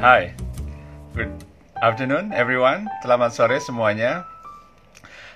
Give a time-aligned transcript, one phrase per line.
[0.00, 0.32] Hi,
[1.12, 1.28] good
[1.76, 2.88] afternoon everyone.
[3.04, 4.24] Selamat sore semuanya.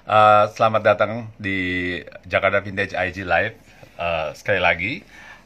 [0.09, 3.61] Uh, selamat datang di Jakarta Vintage IG Live
[4.01, 4.93] uh, sekali lagi.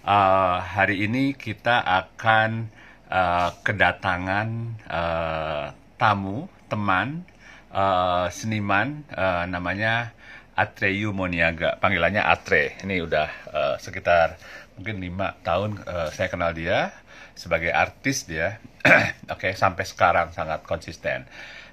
[0.06, 2.70] Uh, hari ini kita akan
[3.10, 7.26] uh, kedatangan uh, tamu, teman,
[7.74, 10.14] uh, seniman uh, namanya
[10.54, 11.74] Atreyu Moniaga.
[11.82, 12.78] Panggilannya Atre.
[12.86, 14.38] Ini udah uh, sekitar
[14.78, 16.94] mungkin lima tahun uh, saya kenal dia
[17.38, 18.58] sebagai artis dia.
[19.34, 21.28] Oke, okay, sampai sekarang sangat konsisten.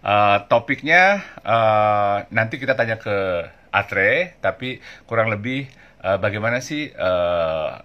[0.05, 5.67] Uh, topiknya uh, nanti kita tanya ke Atre, tapi kurang lebih
[6.03, 7.81] uh, bagaimana sih uh,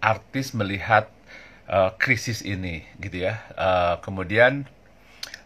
[0.00, 1.08] artis melihat
[1.68, 3.40] uh, krisis ini, gitu ya.
[3.54, 4.64] Uh, kemudian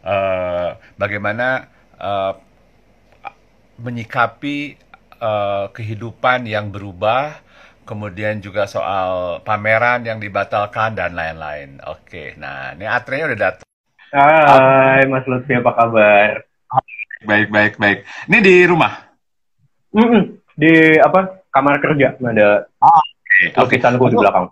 [0.06, 2.38] uh, bagaimana uh,
[3.82, 4.78] menyikapi
[5.18, 7.42] uh, kehidupan yang berubah,
[7.92, 11.76] kemudian juga soal pameran yang dibatalkan dan lain-lain.
[11.84, 13.68] Oke, nah ini Atre udah datang.
[14.16, 16.40] Hai, Mas Lutfi, apa kabar?
[17.28, 18.08] Baik, baik, baik.
[18.32, 19.12] Ini di rumah?
[19.92, 20.22] Mm -mm.
[20.56, 21.44] Di apa?
[21.52, 22.16] Kamar kerja.
[22.16, 23.52] Ada oh, okay.
[23.60, 24.12] lukisanku okay.
[24.16, 24.46] di belakang.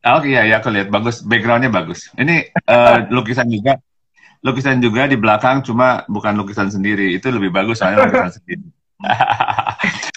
[0.00, 0.88] Ah, oke, okay, ya, ya, aku lihat.
[0.94, 2.06] Bagus, backgroundnya bagus.
[2.14, 3.82] Ini uh, lukisan juga.
[4.40, 7.18] Lukisan juga di belakang, cuma bukan lukisan sendiri.
[7.18, 8.64] Itu lebih bagus soalnya lukisan sendiri.
[9.02, 9.18] Oke,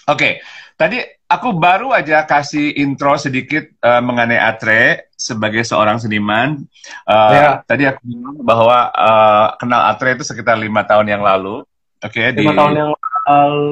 [0.08, 0.34] okay.
[0.78, 6.62] Tadi aku baru aja kasih intro sedikit uh, mengenai Atre sebagai seorang seniman.
[7.08, 7.50] Uh, ya.
[7.66, 11.66] Tadi aku bilang bahwa uh, kenal Atre itu sekitar lima tahun yang lalu.
[12.04, 12.58] Oke, okay, lima di...
[12.60, 13.68] tahun yang lalu.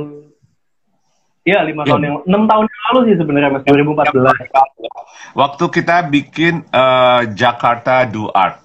[1.42, 1.88] Iya, lima ya.
[1.90, 5.38] tahun yang enam tahun yang lalu sih sebenarnya mas 2014.
[5.38, 8.62] Waktu kita bikin uh, Jakarta Do Art.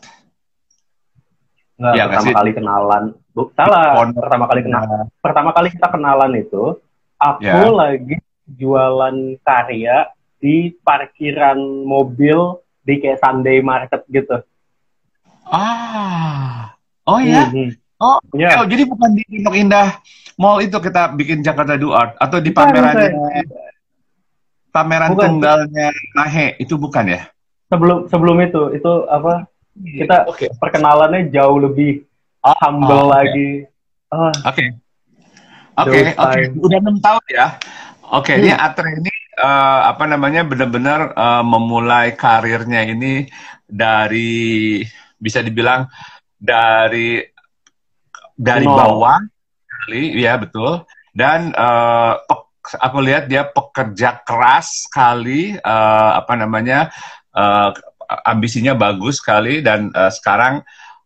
[1.77, 3.05] Nggak, ya, pertama kali kenalan.
[3.37, 3.92] Bu, salah.
[4.12, 5.05] Pertama kali kenalan.
[5.20, 6.64] Pertama kali kita kenalan itu,
[7.17, 7.69] aku ya.
[7.72, 14.39] lagi jualan karya di parkiran mobil di kayak Sunday Market gitu.
[15.46, 16.74] Ah,
[17.07, 17.70] oh ya, mm-hmm.
[18.02, 18.58] oh, yeah.
[18.63, 19.89] oh jadi bukan di Pondok Indah
[20.36, 23.14] Mall itu kita bikin Jakarta Do Art atau di pameran
[24.74, 25.27] pameran bukan.
[25.39, 27.23] tunggalnya Nahe itu bukan ya?
[27.73, 29.48] Sebelum sebelum itu itu apa?
[29.77, 30.52] Kita okay.
[30.61, 32.05] perkenalannya jauh lebih
[32.42, 33.17] humble oh, okay.
[33.17, 33.48] lagi.
[34.45, 34.64] Oke.
[35.77, 35.92] Oke.
[35.92, 36.41] Oke, oke.
[36.64, 37.47] Udah enam tahun ya.
[38.07, 38.42] Oke, okay, hmm.
[38.47, 43.27] ini Atre ini uh, apa namanya benar-benar uh, memulai karirnya ini
[43.67, 44.79] dari
[45.19, 45.91] bisa dibilang
[46.39, 47.19] dari
[48.39, 48.79] dari no.
[48.79, 49.19] bawah
[49.67, 50.87] kali, ya betul.
[51.11, 52.14] Dan uh,
[52.79, 56.95] aku lihat dia pekerja keras sekali, uh, apa namanya
[57.35, 57.75] uh,
[58.23, 60.63] ambisinya bagus sekali dan uh, sekarang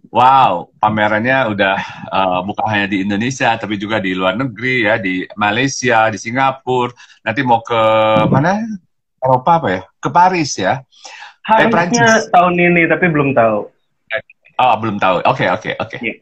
[0.09, 1.77] Wow, pamerannya udah
[2.09, 6.97] uh, bukan hanya di Indonesia, tapi juga di luar negeri ya, di Malaysia, di Singapura.
[7.23, 7.83] Nanti mau ke
[8.27, 8.65] mana?
[9.21, 9.83] Eropa apa ya?
[10.01, 10.81] Ke Paris ya?
[11.45, 13.69] Harusnya eh, tahun ini, tapi belum tahu.
[14.61, 15.21] Oh, belum tahu.
[15.29, 15.89] Oke, okay, oke, okay, oke.
[15.93, 15.99] Okay.
[16.01, 16.17] Yeah.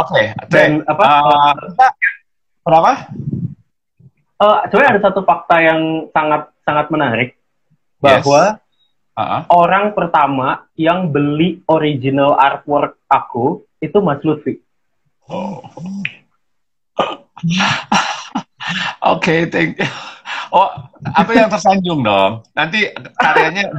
[0.00, 0.14] Oke.
[0.14, 1.02] Okay, Dan apa?
[1.04, 1.54] Uh,
[2.64, 2.92] kenapa?
[4.40, 7.36] Uh, sebenarnya ada satu fakta yang sangat sangat menarik
[8.00, 8.69] bahwa yes
[9.16, 9.42] uh-huh.
[9.50, 14.60] orang pertama yang beli original artwork aku itu Mas Lutfi.
[15.30, 15.64] Oh.
[19.00, 19.88] Oke, okay, thank you.
[20.50, 20.68] Oh,
[21.14, 22.42] apa yang tersanjung dong?
[22.52, 23.70] Nanti karyanya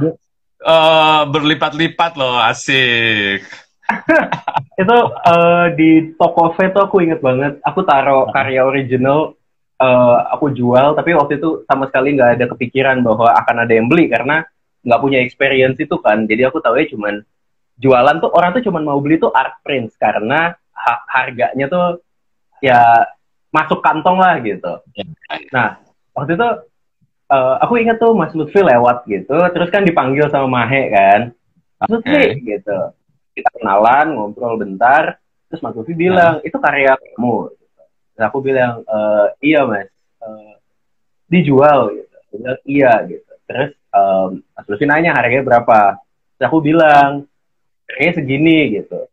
[0.64, 3.44] uh, berlipat-lipat loh, asik.
[4.82, 4.96] itu
[5.28, 7.60] uh, di toko V tuh aku inget banget.
[7.60, 9.36] Aku taruh karya original,
[9.78, 13.86] uh, aku jual, tapi waktu itu sama sekali nggak ada kepikiran bahwa akan ada yang
[13.86, 14.42] beli karena
[14.82, 16.26] nggak punya experience itu kan.
[16.26, 17.22] Jadi aku tahu ya cuman
[17.78, 22.02] jualan tuh orang tuh cuman mau beli tuh art prints karena ha harganya tuh
[22.62, 23.06] ya
[23.50, 24.80] masuk kantong lah gitu.
[24.94, 25.04] Ya.
[25.52, 25.68] nah
[26.14, 26.48] waktu itu
[27.32, 31.20] uh, aku ingat tuh Mas Lutfi lewat gitu terus kan dipanggil sama Mahe kan.
[31.82, 32.38] Mas Lutfi okay.
[32.42, 32.78] gitu.
[33.32, 35.18] Kita kenalan ngobrol bentar
[35.50, 36.46] terus Mas Lutfi bilang nah.
[36.46, 37.50] itu karya kamu.
[38.12, 38.98] Terus aku bilang e,
[39.42, 39.90] iya Mas.
[40.22, 40.54] Uh,
[41.26, 42.16] dijual gitu.
[42.36, 43.32] Bilang iya gitu.
[43.48, 46.00] Terus um, Mas Lutfi nanya harganya berapa.
[46.36, 47.28] Terus aku bilang
[47.88, 49.06] harganya segini gitu.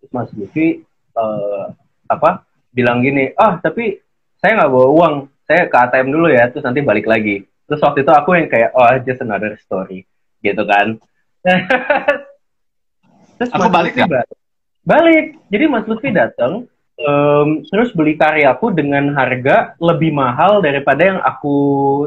[0.00, 0.82] Terus Mas Lutfi
[1.16, 1.72] uh,
[2.08, 4.00] apa bilang gini ah tapi
[4.40, 5.14] saya nggak bawa uang.
[5.42, 7.44] Saya ke ATM dulu ya terus nanti balik lagi.
[7.68, 10.08] Terus waktu itu aku yang kayak oh just another story
[10.42, 10.98] gitu kan.
[13.38, 14.22] Terus aku Mas balik Lutfi ya?
[14.86, 15.26] balik.
[15.50, 21.54] Jadi Mas Lutfi datang um, terus beli karyaku dengan harga lebih mahal daripada yang aku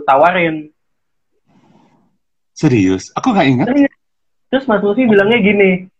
[0.07, 0.72] tawarin
[2.55, 3.11] Serius?
[3.19, 3.67] Aku nggak ingat.
[4.47, 5.91] Terus Mas Lutfi bilangnya gini,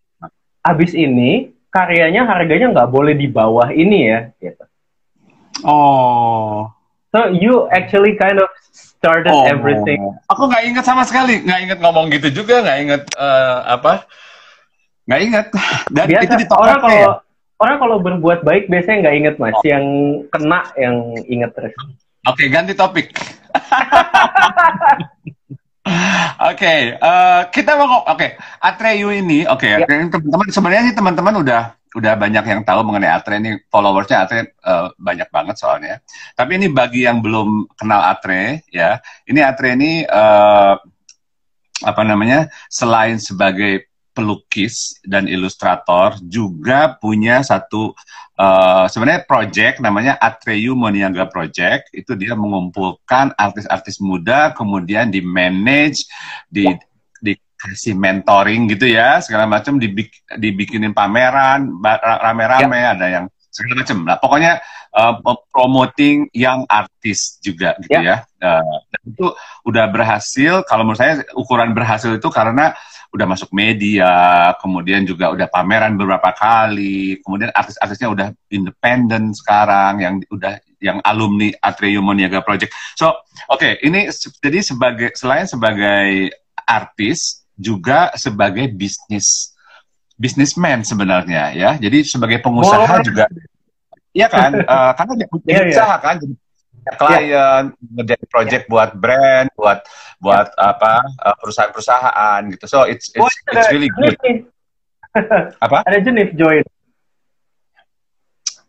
[0.64, 4.32] abis ini karyanya harganya nggak boleh di bawah ini ya.
[4.40, 4.64] Gitu.
[5.60, 6.72] Oh.
[7.12, 9.44] So you actually kind of started oh.
[9.44, 10.00] everything.
[10.32, 14.08] Aku nggak ingat sama sekali, nggak ingat ngomong gitu juga, nggak ingat uh, apa.
[15.04, 15.46] Nggak ingat.
[15.92, 17.08] Dan Biasa itu di orang toko kalau ya?
[17.60, 19.84] orang kalau berbuat baik biasanya nggak inget mas, yang
[20.32, 20.96] kena yang
[21.28, 21.76] inget terus.
[22.24, 23.12] Oke, ganti topik.
[26.50, 28.02] Oke, eh, kita mau.
[28.10, 29.86] Oke, Atreyu ini, oke, Ya.
[29.86, 31.62] teman-teman sebenarnya sih teman-teman udah
[31.96, 36.02] udah banyak yang tahu mengenai Atre ini followersnya Atre eh, banyak banget soalnya.
[36.36, 39.00] Tapi ini bagi yang belum kenal Atre, ya,
[39.30, 40.74] ini Atre ini eh,
[41.86, 42.50] apa namanya?
[42.68, 47.92] Selain sebagai pelukis dan ilustrator, juga punya satu
[48.40, 51.92] eh, sebenarnya project namanya Atreyu Moniaga Project.
[51.92, 56.08] Itu dia mengumpulkan artis-artis muda, kemudian di manage,
[56.48, 56.64] di
[57.20, 61.68] dikasih mentoring gitu ya, segala macam dibik- dibikinin pameran,
[62.24, 63.98] rame-rame ada yang segala macam.
[64.04, 64.52] Nah, pokoknya
[64.96, 65.14] eh,
[65.52, 68.24] promoting yang artis juga gitu ya.
[68.40, 69.26] Eh, dan itu
[69.64, 70.60] udah berhasil.
[70.68, 72.76] Kalau menurut saya ukuran berhasil itu karena
[73.16, 74.12] udah masuk media,
[74.60, 81.48] kemudian juga udah pameran beberapa kali, kemudian artis-artisnya udah independen sekarang, yang udah yang alumni
[81.64, 82.68] Atrium Moniaga Project.
[82.94, 83.16] So,
[83.48, 86.28] oke, ini se- jadi sebagai selain sebagai
[86.62, 89.56] artis juga sebagai bisnis
[90.14, 91.70] bisnisman sebenarnya ya.
[91.80, 93.00] Jadi sebagai pengusaha Oh.
[93.00, 93.24] juga,
[94.12, 94.52] iya kan?
[94.64, 95.72] Eh, karena dia punya Iya, iya.
[95.72, 96.34] usaha kan, jadi
[96.94, 99.82] klien, ngerjain project buat brand, buat
[100.22, 102.64] buat apa eh, perusahaan-perusahaan gitu.
[102.70, 104.16] So it's Oh, it's, ada it's really good.
[105.64, 105.80] Apa?
[105.88, 106.62] Ada jenis join.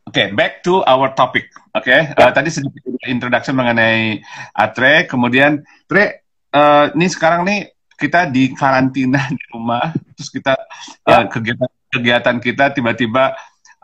[0.08, 1.52] Oke, back to our topic.
[1.76, 4.24] Oke, eh, tadi sedikit introduction mengenai
[4.56, 7.68] Atre, kemudian Tre, eh, ini sekarang nih
[7.98, 10.56] kita di karantina di rumah, terus kita
[11.04, 13.36] eh, kegiatan kegiatan kita tiba-tiba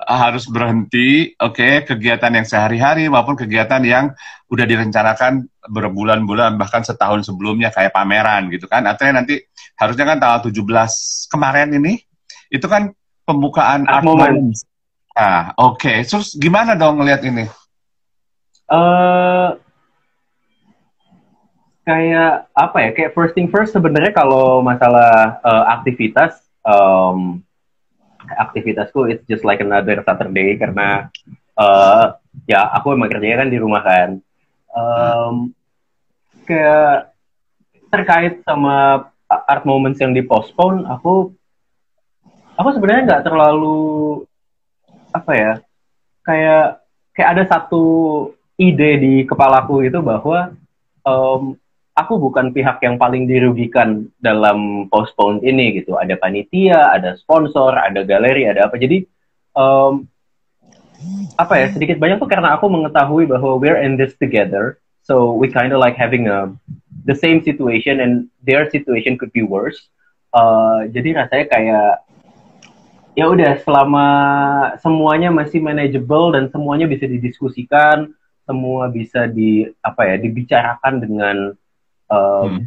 [0.06, 1.34] harus berhenti.
[1.40, 4.12] Oke, kegiatan yang sehari-hari maupun kegiatan yang
[4.52, 8.86] udah direncanakan berbulan-bulan bahkan setahun sebelumnya kayak pameran gitu kan.
[8.86, 9.40] Atre nanti
[9.80, 12.00] harusnya kan tanggal 17 kemarin ini
[12.54, 12.94] itu kan
[13.26, 14.54] pembukaan Art Art Moment.
[15.14, 15.94] Nah, oke.
[16.06, 17.46] Terus gimana dong ngelihat ini?
[18.64, 19.50] eh
[21.84, 22.90] kayak apa ya?
[22.96, 27.44] Kayak first thing first sebenarnya kalau masalah eh, aktivitas, em,
[28.30, 31.12] aktivitasku it's just like another Saturday karena
[31.54, 32.06] eh
[32.50, 34.10] ya aku emang kerjanya kan di rumah kan.
[34.74, 35.36] Em,
[36.50, 37.14] kayak
[37.94, 41.34] terkait sama art moments yang dipostpone, aku
[42.58, 44.26] aku sebenarnya nggak terlalu
[45.14, 45.54] apa ya
[46.26, 46.66] kayak
[47.14, 47.86] kayak ada satu
[48.58, 50.58] ide di kepalaku itu bahwa
[51.06, 51.42] em,
[51.94, 55.98] aku bukan pihak yang paling dirugikan dalam postpone ini gitu.
[55.98, 58.78] Ada panitia, ada sponsor, ada galeri, ada apa.
[58.82, 59.06] Jadi
[59.54, 59.94] em,
[61.38, 65.52] apa ya sedikit banyak tuh karena aku mengetahui bahwa we're in this together, so we
[65.52, 66.50] kind of like having a
[67.04, 69.78] the same situation and their situation could be worse.
[70.34, 71.92] Eh, jadi rasanya kayak
[73.14, 74.08] ya udah selama
[74.82, 78.10] semuanya masih manageable dan semuanya bisa didiskusikan,
[78.48, 81.38] semua bisa di apa ya dibicarakan dengan
[82.08, 82.62] um, Hmm.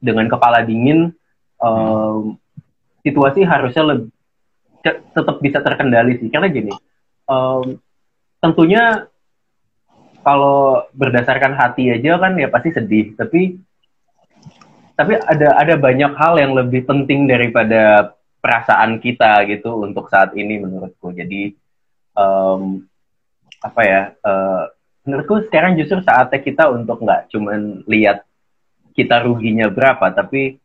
[0.00, 1.12] dengan kepala dingin,
[1.58, 2.36] um,
[3.04, 4.12] situasi harusnya lebih
[4.84, 6.28] tetap bisa terkendali sih.
[6.28, 6.72] Karena gini,
[7.28, 7.80] um,
[8.40, 9.08] tentunya
[10.24, 13.60] kalau berdasarkan hati aja kan ya pasti sedih, tapi
[14.94, 20.60] tapi ada ada banyak hal yang lebih penting daripada perasaan kita gitu untuk saat ini
[20.60, 21.10] menurutku.
[21.16, 21.52] Jadi
[22.14, 22.62] em,
[23.64, 24.02] apa ya?
[24.12, 24.64] eh,
[25.04, 28.24] menurutku sekarang justru saatnya kita untuk nggak cuman lihat
[28.94, 30.56] kita ruginya berapa, tapi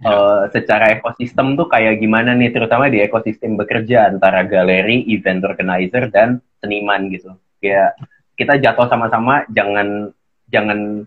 [0.00, 6.08] eh, secara ekosistem tuh kayak gimana nih, terutama di ekosistem bekerja antara galeri, event organizer
[6.08, 7.34] dan seniman gitu.
[7.58, 7.98] Kayak
[8.38, 10.14] kita jatuh sama-sama, jangan
[10.48, 11.02] jangan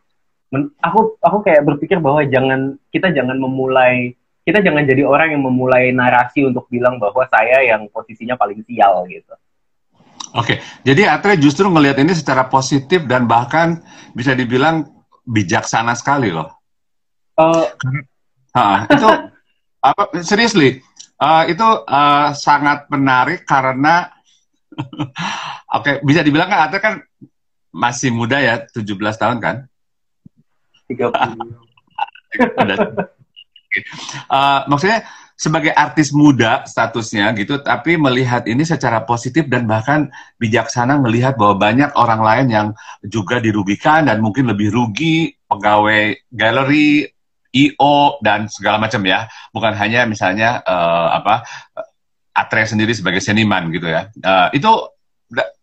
[0.51, 4.15] men- aku aku kayak berpikir bahwa jangan kita jangan memulai
[4.47, 9.03] kita jangan jadi orang yang memulai narasi untuk bilang bahwa saya yang posisinya paling sial
[9.11, 9.35] gitu.
[10.35, 13.79] Oke, jadi Atre justru ngelihat ini secara positif dan bahkan
[14.15, 14.87] bisa dibilang
[15.27, 16.56] bijaksana sekali loh.
[18.57, 19.07] Ha, itu
[19.77, 20.03] apa?
[20.25, 20.81] Seriously,
[21.21, 24.09] eh, itu eh, sangat menarik karena
[25.77, 26.93] oke bisa dibilang kan Atre kan
[27.69, 28.89] masih muda ya, 17
[29.21, 29.55] tahun kan?
[30.89, 31.13] 30.
[32.57, 32.77] Udah.
[34.27, 35.05] Eh, maksudnya
[35.37, 40.09] sebagai artis muda statusnya gitu, tapi melihat ini secara positif dan bahkan
[40.41, 42.67] bijaksana melihat bahwa banyak orang lain yang
[43.05, 47.05] juga dirugikan dan mungkin lebih rugi pegawai galeri,
[47.57, 51.41] IO dan segala macam ya, bukan hanya misalnya eh, apa
[52.37, 54.13] Atre sendiri sebagai seniman gitu ya.
[54.13, 54.71] Eh, itu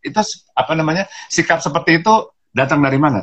[0.04, 0.20] itu
[0.58, 2.14] apa namanya sikap seperti itu
[2.50, 3.22] datang dari mana?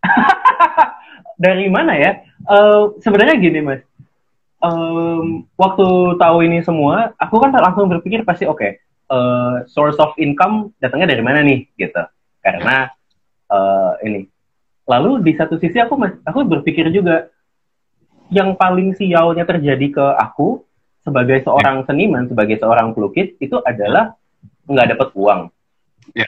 [1.40, 2.20] Dari mana ya?
[2.24, 3.80] Eh, sebenarnya gini mas,
[4.64, 5.86] um, waktu
[6.20, 8.70] tahu ini semua, aku kan langsung berpikir pasti oke, okay,
[9.08, 12.02] uh, source of income datangnya dari mana nih gitu.
[12.40, 12.88] Karena
[13.50, 14.28] uh, ini.
[14.90, 15.94] Lalu di satu sisi aku
[16.26, 17.30] aku berpikir juga
[18.34, 20.66] yang paling sialnya terjadi ke aku
[21.06, 24.18] sebagai seorang seniman, sebagai seorang pelukis itu adalah
[24.66, 25.40] nggak dapat uang.
[26.18, 26.26] Ya.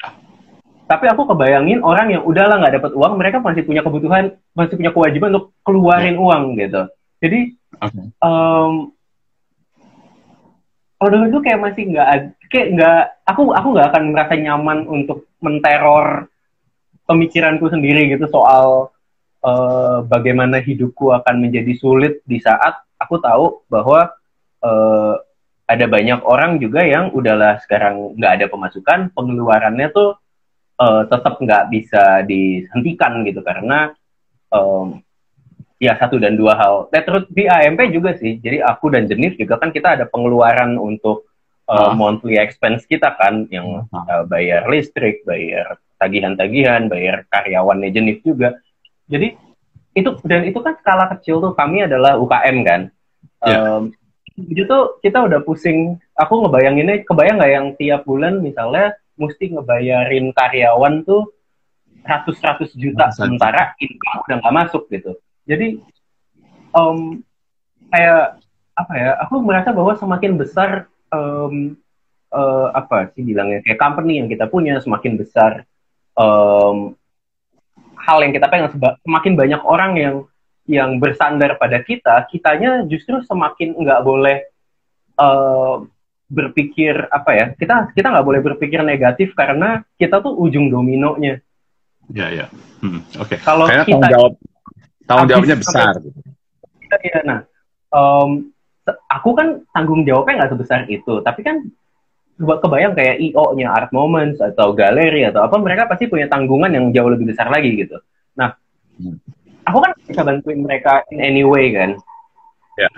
[0.86, 4.92] Tapi aku kebayangin orang yang udahlah nggak dapat uang, mereka masih punya kebutuhan, masih punya
[4.94, 6.20] kewajiban untuk keluarin ya.
[6.20, 6.82] uang gitu.
[7.22, 7.40] Jadi,
[7.78, 8.04] okay.
[8.18, 8.92] um,
[10.98, 12.08] kalau itu kayak masih nggak,
[12.50, 16.31] kayak nggak, aku aku nggak akan merasa nyaman untuk menteror
[17.12, 18.88] pemikiranku sendiri gitu soal
[19.44, 24.08] uh, bagaimana hidupku akan menjadi sulit di saat aku tahu bahwa
[24.64, 25.14] uh,
[25.68, 30.16] ada banyak orang juga yang udahlah sekarang nggak ada pemasukan, pengeluarannya tuh
[30.80, 33.92] uh, tetap nggak bisa dihentikan gitu karena
[34.52, 35.00] um,
[35.82, 36.92] ya satu dan dua hal.
[36.92, 38.38] Nah, terus di AMP juga sih.
[38.38, 41.31] Jadi aku dan Jenif juga kan kita ada pengeluaran untuk
[41.72, 48.60] uh, monthly expense kita kan yang uh, bayar listrik, bayar tagihan-tagihan, bayar karyawannya Jenif juga.
[49.08, 49.32] Jadi
[49.92, 52.80] itu dan itu kan skala kecil tuh kami adalah UKM kan.
[53.44, 53.80] Yeah.
[53.80, 53.82] Um,
[54.36, 56.00] itu tuh kita udah pusing.
[56.16, 61.28] Aku ngebayanginnya, kebayang nggak yang tiap bulan misalnya mesti ngebayarin karyawan tuh
[62.02, 65.14] ratus-ratus juta sementara income udah nggak masuk gitu.
[65.44, 65.78] Jadi
[66.74, 67.20] um,
[67.92, 68.40] kayak
[68.72, 69.10] apa ya?
[69.28, 71.76] Aku merasa bahwa semakin besar um,
[72.32, 75.68] uh, apa sih bilangnya kayak company yang kita punya semakin besar
[76.16, 76.96] um,
[78.02, 78.72] hal yang kita pengen
[79.06, 80.16] semakin banyak orang yang
[80.66, 84.46] yang bersandar pada kita, kitanya justru semakin nggak boleh
[85.18, 85.82] uh,
[86.30, 87.46] berpikir apa ya?
[87.54, 91.42] Kita kita nggak boleh berpikir negatif karena kita tuh ujung dominonya.
[92.14, 92.46] Ya ya.
[92.82, 93.36] Hmm, Oke.
[93.36, 93.38] Okay.
[93.42, 94.32] Kalau kita tanggung jawab
[95.06, 95.92] tanggung jawabnya besar.
[97.02, 97.18] Iya.
[97.26, 97.40] Nah,
[97.90, 98.52] um,
[99.12, 101.60] aku kan tanggung jawabnya nggak sebesar itu, tapi kan
[102.40, 107.12] kebayang kayak IO-nya Art Moments atau galeri atau apa mereka pasti punya tanggungan yang jauh
[107.12, 108.00] lebih besar lagi gitu.
[108.34, 108.56] Nah,
[108.96, 109.16] hmm.
[109.68, 111.94] aku kan bisa bantuin mereka in any way kan.
[112.80, 112.88] Ya.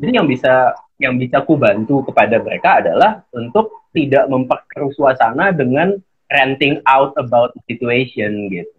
[0.00, 5.98] Jadi yang bisa yang bisa ku bantu kepada mereka adalah untuk tidak memperkeruh suasana dengan
[6.30, 8.70] ranting out about the situation gitu.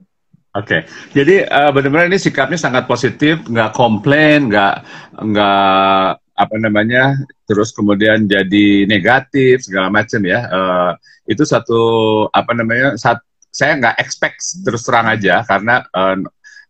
[0.52, 0.82] Oke, okay.
[1.16, 4.84] jadi uh, benar-benar ini sikapnya sangat positif, nggak komplain, nggak
[5.16, 7.14] nggak apa namanya
[7.46, 10.50] terus kemudian jadi negatif segala macam ya.
[10.50, 10.92] Uh,
[11.30, 11.82] itu satu
[12.34, 13.22] apa namanya saat
[13.54, 16.18] saya nggak expect terus terang aja karena uh,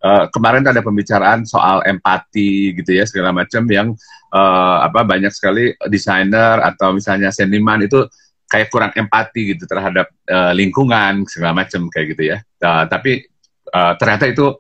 [0.04, 3.96] uh, kemarin ada pembicaraan soal empati gitu ya segala macam yang
[4.34, 8.04] uh, apa banyak sekali desainer atau misalnya seniman itu
[8.52, 12.38] kayak kurang empati gitu terhadap uh, lingkungan segala macam kayak gitu ya.
[12.60, 13.24] Uh, tapi
[13.72, 14.52] uh, ternyata itu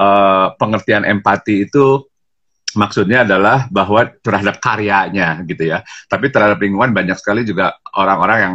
[0.00, 2.08] uh, pengertian empati itu
[2.74, 5.82] maksudnya adalah bahwa terhadap karyanya gitu ya.
[6.06, 8.54] Tapi terhadap lingkungan banyak sekali juga orang-orang yang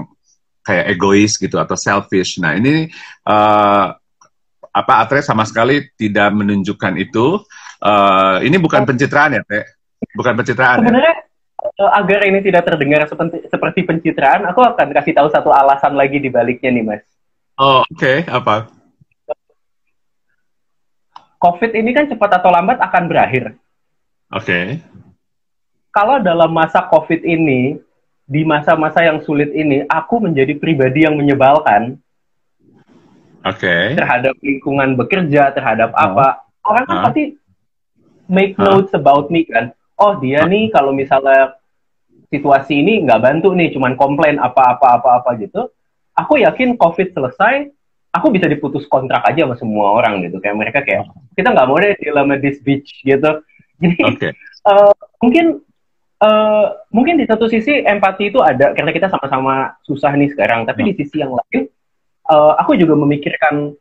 [0.64, 2.38] kayak egois gitu atau selfish.
[2.38, 2.88] Nah ini
[3.26, 3.96] uh,
[4.70, 7.42] apa Atre sama sekali tidak menunjukkan itu.
[7.80, 9.66] Uh, ini bukan pencitraan ya, Teh?
[10.14, 10.84] Bukan pencitraan.
[10.84, 10.88] Ya?
[10.88, 11.88] Sebenarnya ya?
[11.96, 16.32] agar ini tidak terdengar seperti, seperti pencitraan, aku akan kasih tahu satu alasan lagi di
[16.32, 17.04] baliknya nih, Mas.
[17.60, 18.00] Oh, oke.
[18.00, 18.18] Okay.
[18.28, 18.72] Apa?
[21.40, 23.56] COVID ini kan cepat atau lambat akan berakhir.
[24.30, 24.46] Oke.
[24.46, 24.66] Okay.
[25.90, 27.82] Kalau dalam masa COVID ini,
[28.30, 31.98] di masa-masa yang sulit ini, aku menjadi pribadi yang menyebalkan.
[33.42, 33.66] Oke.
[33.66, 33.98] Okay.
[33.98, 35.98] Terhadap lingkungan bekerja, terhadap oh.
[35.98, 36.46] apa.
[36.62, 37.04] Orang kan uh.
[37.10, 37.24] pasti
[38.30, 39.74] make notes about me kan.
[39.98, 41.58] Oh dia nih kalau misalnya
[42.30, 45.74] situasi ini nggak bantu nih, cuman komplain apa-apa-apa-apa gitu.
[46.14, 47.74] Aku yakin COVID selesai,
[48.14, 50.38] aku bisa diputus kontrak aja sama semua orang gitu.
[50.38, 53.42] Kayak mereka kayak, kita nggak mau deh di sama this beach gitu.
[53.80, 54.32] Jadi okay.
[54.68, 54.94] uh,
[55.24, 55.64] mungkin
[56.20, 60.68] uh, mungkin di satu sisi empati itu ada karena kita sama-sama susah nih sekarang.
[60.68, 61.68] Tapi di sisi yang lain,
[62.30, 63.74] uh, aku juga memikirkan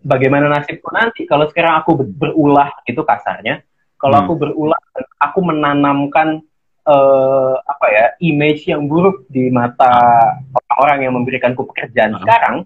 [0.00, 3.62] bagaimana nasibku nanti kalau sekarang aku berulah itu kasarnya.
[3.96, 4.24] Kalau hmm.
[4.28, 4.80] aku berulah,
[5.16, 6.44] aku menanamkan
[6.84, 12.20] uh, apa ya image yang buruk di mata orang-orang yang memberikanku pekerjaan hmm.
[12.24, 12.56] sekarang.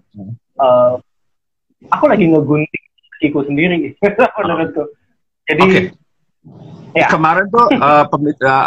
[0.59, 0.99] Uh,
[1.87, 2.85] aku lagi ngegunting
[3.15, 3.95] kakiku sendiri
[4.43, 4.91] menurutku.
[5.47, 6.00] Jadi okay
[6.91, 7.07] Ya.
[7.07, 8.05] Kemarin tuh uh,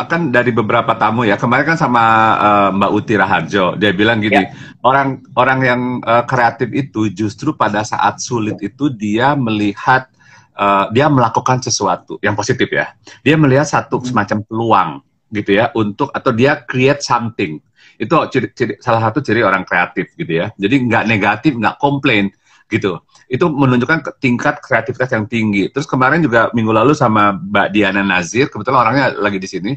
[0.09, 1.37] kan dari beberapa tamu ya.
[1.37, 2.05] Kemarin kan sama
[2.41, 4.55] uh, Mbak Uti Raharjo, dia bilang gini, ya.
[4.81, 10.09] orang orang yang uh, kreatif itu justru pada saat sulit itu dia melihat
[10.57, 12.97] uh, dia melakukan sesuatu yang positif ya.
[13.21, 14.07] Dia melihat satu hmm.
[14.09, 14.91] semacam peluang
[15.35, 17.61] gitu ya untuk atau dia create something.
[18.01, 20.49] Itu ciri, ciri, salah satu ciri orang kreatif gitu ya.
[20.57, 22.33] Jadi nggak negatif, nggak komplain,
[22.73, 23.04] gitu.
[23.29, 25.73] Itu menunjukkan tingkat kreativitas yang tinggi.
[25.73, 29.73] Terus kemarin juga minggu lalu sama Mbak Diana Nazir, kebetulan orangnya lagi di sini.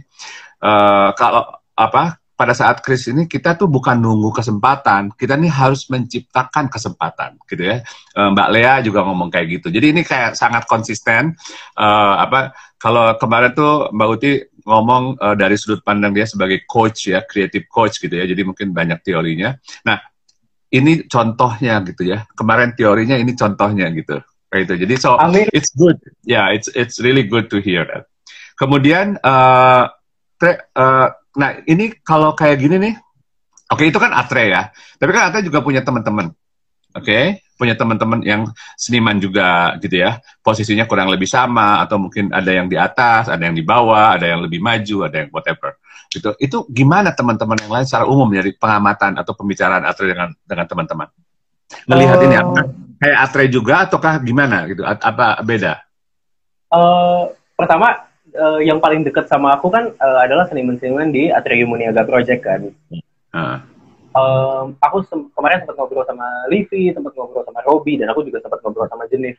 [0.57, 1.45] Uh, kalau
[1.77, 7.33] apa pada saat krisis ini kita tuh bukan nunggu kesempatan, kita nih harus menciptakan kesempatan,
[7.49, 7.81] gitu ya.
[8.13, 9.67] Uh, Mbak Lea juga ngomong kayak gitu.
[9.73, 11.33] Jadi ini kayak sangat konsisten.
[11.73, 14.31] Uh, apa kalau kemarin tuh Mbak Uti
[14.69, 18.29] ngomong uh, dari sudut pandang dia sebagai coach ya, creative coach gitu ya.
[18.29, 19.57] Jadi mungkin banyak teorinya.
[19.81, 19.97] Nah,
[20.73, 22.27] ini contohnya gitu ya.
[22.35, 24.19] Kemarin teorinya ini contohnya gitu.
[24.51, 24.73] Kayak itu.
[24.87, 25.47] Jadi so Amin.
[25.51, 25.99] it's good.
[26.23, 28.07] Yeah, it's it's really good to hear that.
[28.57, 29.91] Kemudian uh,
[30.41, 32.95] tre, uh, nah ini kalau kayak gini nih.
[33.67, 34.71] Oke, okay, itu kan Atre ya.
[34.95, 36.31] Tapi kan Atre juga punya teman-teman.
[36.95, 37.23] Oke, okay?
[37.57, 38.47] Punya teman-teman yang
[38.77, 40.21] seniman juga gitu ya.
[40.45, 44.29] Posisinya kurang lebih sama atau mungkin ada yang di atas, ada yang di bawah, ada
[44.29, 45.75] yang lebih maju, ada yang whatever
[46.13, 46.33] gitu.
[46.39, 51.07] Itu gimana teman-teman yang lain secara umum dari pengamatan atau pembicaraan Atre dengan dengan teman-teman?
[51.89, 52.61] Melihat uh, ini apa?
[52.97, 54.81] Kayak Atre juga ataukah gimana gitu?
[54.87, 55.83] Apa beda?
[56.71, 62.03] Uh, pertama uh, yang paling dekat sama aku kan uh, adalah seniman-seniman di Atrium Muniaga
[62.07, 62.61] Project kan.
[63.35, 63.59] Uh.
[64.17, 65.05] Um, aku
[65.37, 69.05] kemarin sempat ngobrol sama Livi, sempat ngobrol sama Robi, dan aku juga sempat ngobrol sama
[69.05, 69.37] Jenif.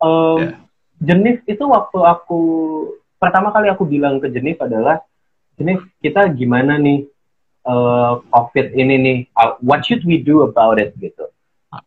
[0.00, 0.56] Um, yeah.
[1.04, 2.40] Jenif itu waktu aku
[3.20, 5.04] pertama kali aku bilang ke Jenif adalah
[5.60, 7.04] ini kita gimana nih
[7.68, 11.28] uh, COVID ini nih, uh, what should we do about it gitu.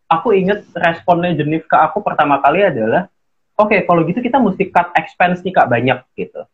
[0.06, 3.10] Aku inget responnya Jenif ke aku pertama kali adalah,
[3.58, 6.46] oke okay, kalau gitu kita mesti cut expense nih kak banyak gitu.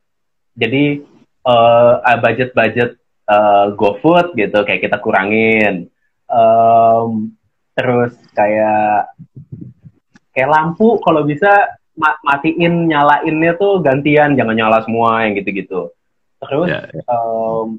[0.57, 1.05] Jadi
[1.45, 5.89] uh, budget-budget uh, GoFood gitu kayak kita kurangin.
[6.29, 7.37] Um,
[7.75, 9.11] terus kayak
[10.35, 15.95] kayak lampu kalau bisa matiin nyalainnya tuh gantian jangan nyala semua yang gitu-gitu
[16.43, 17.07] terus yeah, yeah.
[17.07, 17.79] Um,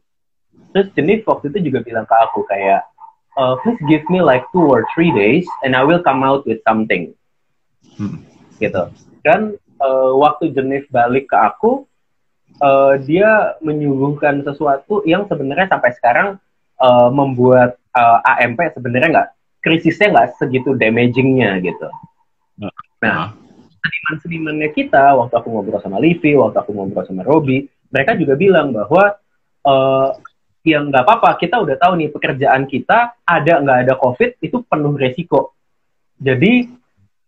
[0.72, 2.88] terus jenis waktu itu juga bilang ke aku kayak
[3.36, 6.64] uh, please give me like two or three days and I will come out with
[6.64, 7.12] something
[8.00, 8.24] hmm.
[8.64, 8.88] gitu
[9.28, 11.88] dan uh, waktu jenis balik ke aku
[12.62, 16.28] uh, dia menyuguhkan sesuatu yang sebenarnya sampai sekarang
[16.80, 19.30] uh, membuat uh, AMP sebenarnya nggak
[19.64, 21.88] krisisnya nggak segitu damagingnya gitu.
[22.62, 23.34] Nah, nah
[23.82, 28.74] seniman-senimannya kita waktu aku ngobrol sama Livi waktu aku ngobrol sama Robi mereka juga bilang
[28.74, 29.18] bahwa
[29.66, 30.10] uh,
[30.66, 34.98] yang nggak apa-apa kita udah tahu nih pekerjaan kita ada nggak ada covid itu penuh
[34.98, 35.54] resiko.
[36.18, 36.66] Jadi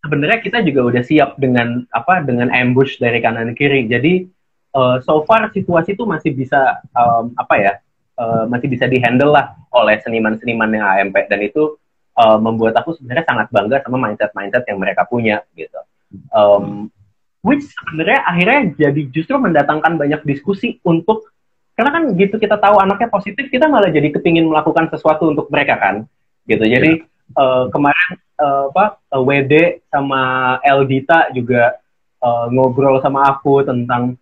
[0.02, 3.86] sebenarnya kita juga udah siap dengan apa dengan ambush dari kanan kiri.
[3.86, 4.26] Jadi
[4.74, 7.72] uh, so far situasi itu masih bisa um, apa ya
[8.18, 11.78] uh, masih bisa dihandle lah oleh seniman-seniman yang AMP dan itu
[12.18, 15.80] uh, membuat aku sebenarnya sangat bangga sama mindset-mindset yang mereka punya gitu.
[16.32, 16.88] Um,
[17.44, 21.30] which sebenarnya akhirnya jadi justru mendatangkan banyak diskusi untuk
[21.78, 25.78] karena kan gitu kita tahu anaknya positif kita malah jadi kepingin melakukan sesuatu untuk mereka
[25.78, 25.94] kan
[26.50, 26.66] gitu.
[26.66, 27.38] Jadi yeah.
[27.38, 31.78] uh, kemarin uh, apa WD sama Eldita juga
[32.18, 34.18] uh, ngobrol sama aku tentang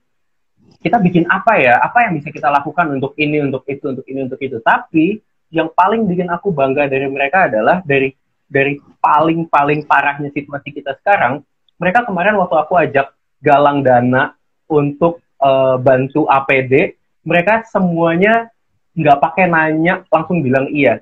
[0.80, 1.80] kita bikin apa ya?
[1.80, 4.58] Apa yang bisa kita lakukan untuk ini untuk itu untuk ini untuk itu?
[4.60, 5.20] Tapi
[5.52, 8.12] yang paling bikin aku bangga dari mereka adalah dari
[8.46, 11.42] dari paling paling parahnya situasi kita sekarang
[11.76, 13.12] mereka kemarin waktu aku ajak
[13.44, 14.32] galang dana
[14.66, 18.48] untuk uh, bantu APD, mereka semuanya
[18.96, 20.96] nggak pakai nanya, langsung bilang iya.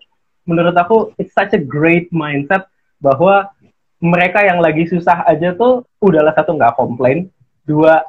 [0.44, 2.66] Menurut aku, it's such a great mindset
[3.00, 3.48] bahwa
[4.02, 7.30] mereka yang lagi susah aja tuh udahlah satu nggak komplain,
[7.64, 8.04] dua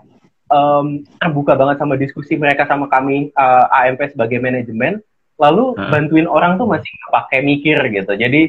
[0.52, 5.02] um, terbuka banget sama diskusi mereka sama kami uh, eh, AMP sebagai manajemen,
[5.42, 5.90] lalu hmm.
[5.92, 8.14] bantuin orang tuh masih nggak pakai mikir gitu.
[8.14, 8.42] Jadi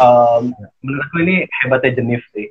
[0.00, 2.48] um, menurutku ini hebatnya Jenif sih.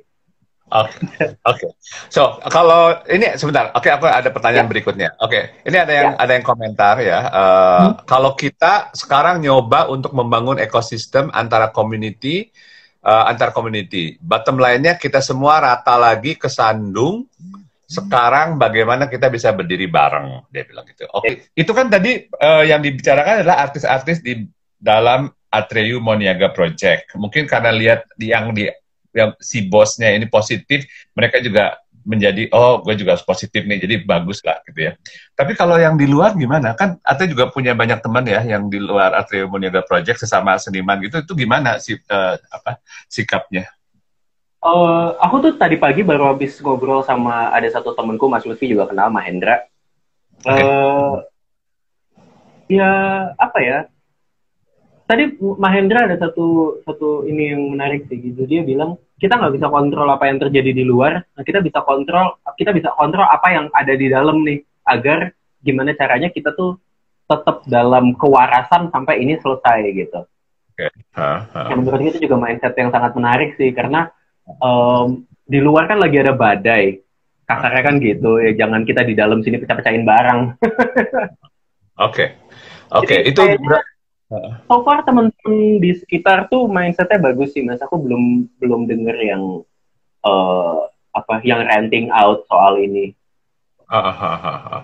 [0.74, 1.28] Oke, okay.
[1.46, 1.70] okay.
[2.10, 4.72] So kalau ini sebentar, oke okay, aku ada pertanyaan ya.
[4.72, 5.08] berikutnya.
[5.22, 5.70] Oke, okay.
[5.70, 6.18] ini ada yang ya.
[6.18, 7.18] ada yang komentar ya.
[7.30, 7.92] Uh, hmm.
[8.08, 12.50] Kalau kita sekarang nyoba untuk membangun ekosistem antara community,
[13.04, 14.16] uh, antar community.
[14.18, 17.28] Bottom line-nya kita semua rata lagi ke Sandung.
[17.94, 20.50] Sekarang bagaimana kita bisa berdiri bareng?
[20.50, 21.06] Dia bilang gitu.
[21.14, 21.34] Oke, okay.
[21.54, 24.42] itu kan tadi uh, yang dibicarakan adalah artis-artis di
[24.74, 27.14] dalam Atreu Moniaga Project.
[27.14, 28.66] Mungkin karena lihat yang di
[29.14, 30.82] yang si bosnya ini positif,
[31.14, 34.92] mereka juga menjadi oh gue juga positif nih jadi bagus lah gitu ya.
[35.32, 36.76] Tapi kalau yang di luar gimana?
[36.76, 41.00] Kan Ate juga punya banyak teman ya yang di luar Atrio Muniaga Project sesama seniman
[41.00, 43.64] gitu itu gimana sih uh, apa sikapnya?
[44.64, 48.88] Uh, aku tuh tadi pagi baru habis ngobrol sama ada satu temenku Mas Lutfi juga
[48.88, 49.68] kenal Mahendra.
[50.40, 50.64] Okay.
[50.64, 51.14] Uh, eh,
[52.80, 52.90] ya
[53.36, 53.78] apa ya
[55.04, 59.68] tadi Mahendra ada satu satu ini yang menarik sih gitu dia bilang kita nggak bisa
[59.68, 63.66] kontrol apa yang terjadi di luar nah kita bisa kontrol kita bisa kontrol apa yang
[63.76, 66.80] ada di dalam nih agar gimana caranya kita tuh
[67.28, 70.22] tetap dalam kewarasan sampai ini selesai gitu
[70.74, 70.90] Okay.
[71.14, 71.60] Ha, ha.
[71.70, 74.10] Yang menurut itu juga mindset yang sangat menarik sih karena
[74.60, 77.00] um, di luar kan lagi ada badai.
[77.44, 80.40] Kasarnya kan gitu ya jangan kita di dalam sini pecah-pecahin barang.
[82.08, 82.40] Oke.
[82.94, 83.80] Oke, itu kayaknya,
[84.70, 87.82] so far teman-teman di sekitar tuh mindsetnya bagus sih mas.
[87.82, 89.42] Aku belum belum denger yang
[90.22, 93.14] uh, apa yang renting out soal ini.
[93.90, 94.82] Uh, uh, uh, uh.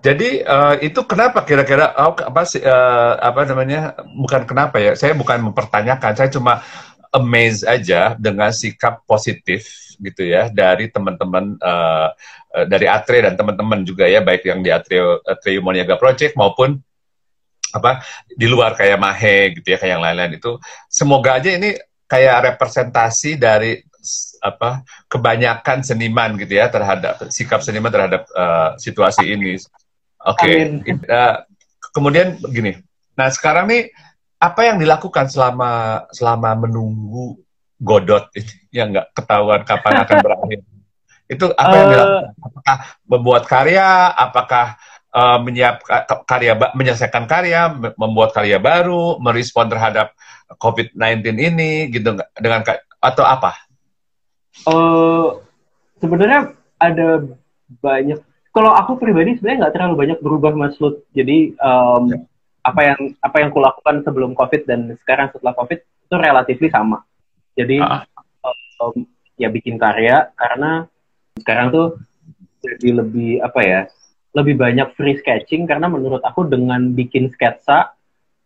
[0.00, 5.12] Jadi uh, itu kenapa kira-kira oh, apa sih uh, apa namanya bukan kenapa ya saya
[5.12, 6.64] bukan mempertanyakan saya cuma
[7.10, 9.66] amazed aja dengan sikap positif
[9.98, 12.08] gitu ya dari teman-teman uh,
[12.66, 16.78] dari Atre dan teman-teman juga ya baik yang di Atre Atre Moniaga Project maupun
[17.70, 20.58] apa di luar kayak Mahe gitu ya kayak yang lain-lain itu
[20.90, 21.78] semoga aja ini
[22.10, 23.78] kayak representasi dari
[24.40, 29.60] apa kebanyakan seniman gitu ya terhadap sikap seniman terhadap uh, situasi ini
[30.20, 30.68] Oke.
[30.84, 30.92] Okay.
[31.08, 31.36] Uh,
[31.96, 32.76] kemudian begini.
[33.16, 33.88] Nah sekarang nih
[34.40, 37.36] apa yang dilakukan selama selama menunggu
[37.80, 40.60] Godot ini yang nggak ketahuan kapan akan berakhir?
[41.30, 42.24] Itu apa yang dilakukan?
[42.24, 42.44] Eh.
[42.44, 42.76] Apakah
[43.06, 43.88] membuat karya?
[44.12, 44.66] Apakah
[45.14, 50.12] uh, menyiapkan karya, menyelesaikan karya, membuat karya baru, merespon terhadap
[50.58, 52.60] COVID-19 ini, gitu dengan
[52.98, 53.54] atau apa?
[54.66, 55.38] Uh,
[56.02, 57.22] sebenarnya ada
[57.78, 58.18] banyak
[58.50, 61.06] kalau aku pribadi sebenarnya nggak terlalu banyak berubah Mas Lut.
[61.14, 62.18] Jadi um, ya.
[62.60, 67.04] Apa yang apa yang kulakukan sebelum COVID dan sekarang setelah COVID itu relatif sama.
[67.56, 68.04] Jadi uh.
[68.80, 69.04] um,
[69.40, 70.84] ya bikin karya karena
[71.40, 71.86] sekarang tuh
[72.60, 73.80] jadi lebih apa ya
[74.36, 77.96] lebih banyak free sketching karena menurut aku dengan bikin sketsa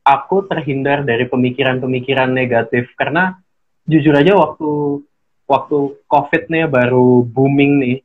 [0.07, 3.37] aku terhindar dari pemikiran-pemikiran negatif karena
[3.85, 5.03] jujur aja waktu
[5.45, 7.99] waktu COVID nih baru booming nih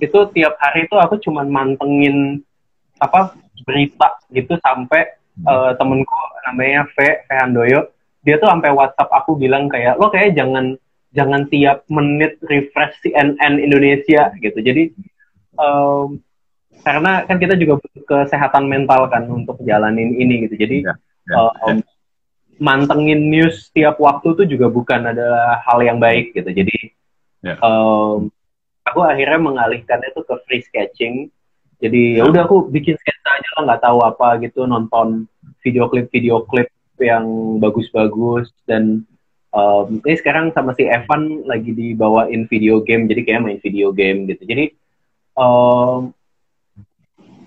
[0.00, 2.40] itu tiap hari itu aku cuman mantengin
[3.00, 7.80] apa berita gitu sampai uh, temenku namanya V V Handoyo
[8.20, 10.76] dia tuh sampai WhatsApp aku bilang kayak lo kayak jangan
[11.10, 14.92] jangan tiap menit refresh CNN Indonesia gitu jadi
[15.58, 16.20] um,
[16.80, 20.94] karena kan kita juga butuh kesehatan mental kan untuk jalanin ini gitu jadi ya,
[21.28, 21.84] ya, um, ya.
[22.60, 26.76] mantengin news tiap waktu tuh juga bukan adalah hal yang baik gitu jadi
[27.44, 27.56] ya.
[27.60, 28.30] um,
[28.86, 31.14] aku akhirnya mengalihkan itu ke free sketching
[31.80, 35.24] jadi ya udah aku bikin sketsa aja lah nggak tahu apa gitu nonton
[35.64, 36.68] video klip video klip
[37.00, 38.52] yang bagus-bagus.
[38.68, 39.08] Dan
[39.50, 44.28] um, ini sekarang sama si Evan lagi dibawain video game jadi kayak main video game
[44.28, 44.44] gitu.
[44.44, 44.76] Jadi
[45.34, 46.12] um,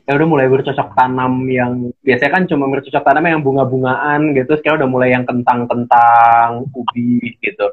[0.03, 4.83] ya udah mulai bercocok tanam yang biasanya kan cuma bercocok tanam yang bunga-bungaan gitu sekarang
[4.83, 7.69] udah mulai yang kentang-kentang ubi gitu.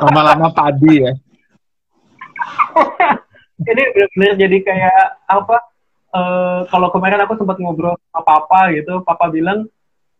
[0.00, 1.12] Lama-lama padi ya.
[3.56, 5.56] Jadi benar-benar jadi kayak apa
[6.16, 9.68] uh, kalau kemarin aku sempat ngobrol sama papa gitu papa bilang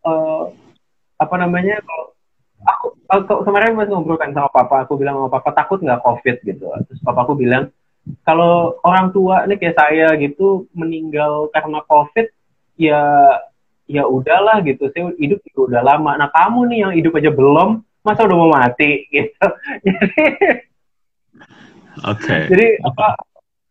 [0.05, 0.53] uh,
[1.17, 2.07] apa namanya kalau
[2.69, 6.37] aku, aku kemarin masih ngobrol kan sama papa aku bilang sama papa takut nggak covid
[6.45, 7.73] gitu terus papa aku bilang
[8.23, 12.29] kalau orang tua nih kayak saya gitu meninggal karena covid
[12.77, 13.03] ya
[13.89, 17.81] ya udahlah gitu saya hidup juga udah lama nah kamu nih yang hidup aja belum
[18.05, 19.47] masa udah mau mati gitu
[19.83, 20.21] jadi
[22.05, 22.29] Oke.
[22.29, 22.43] Okay.
[22.53, 23.17] Jadi apa?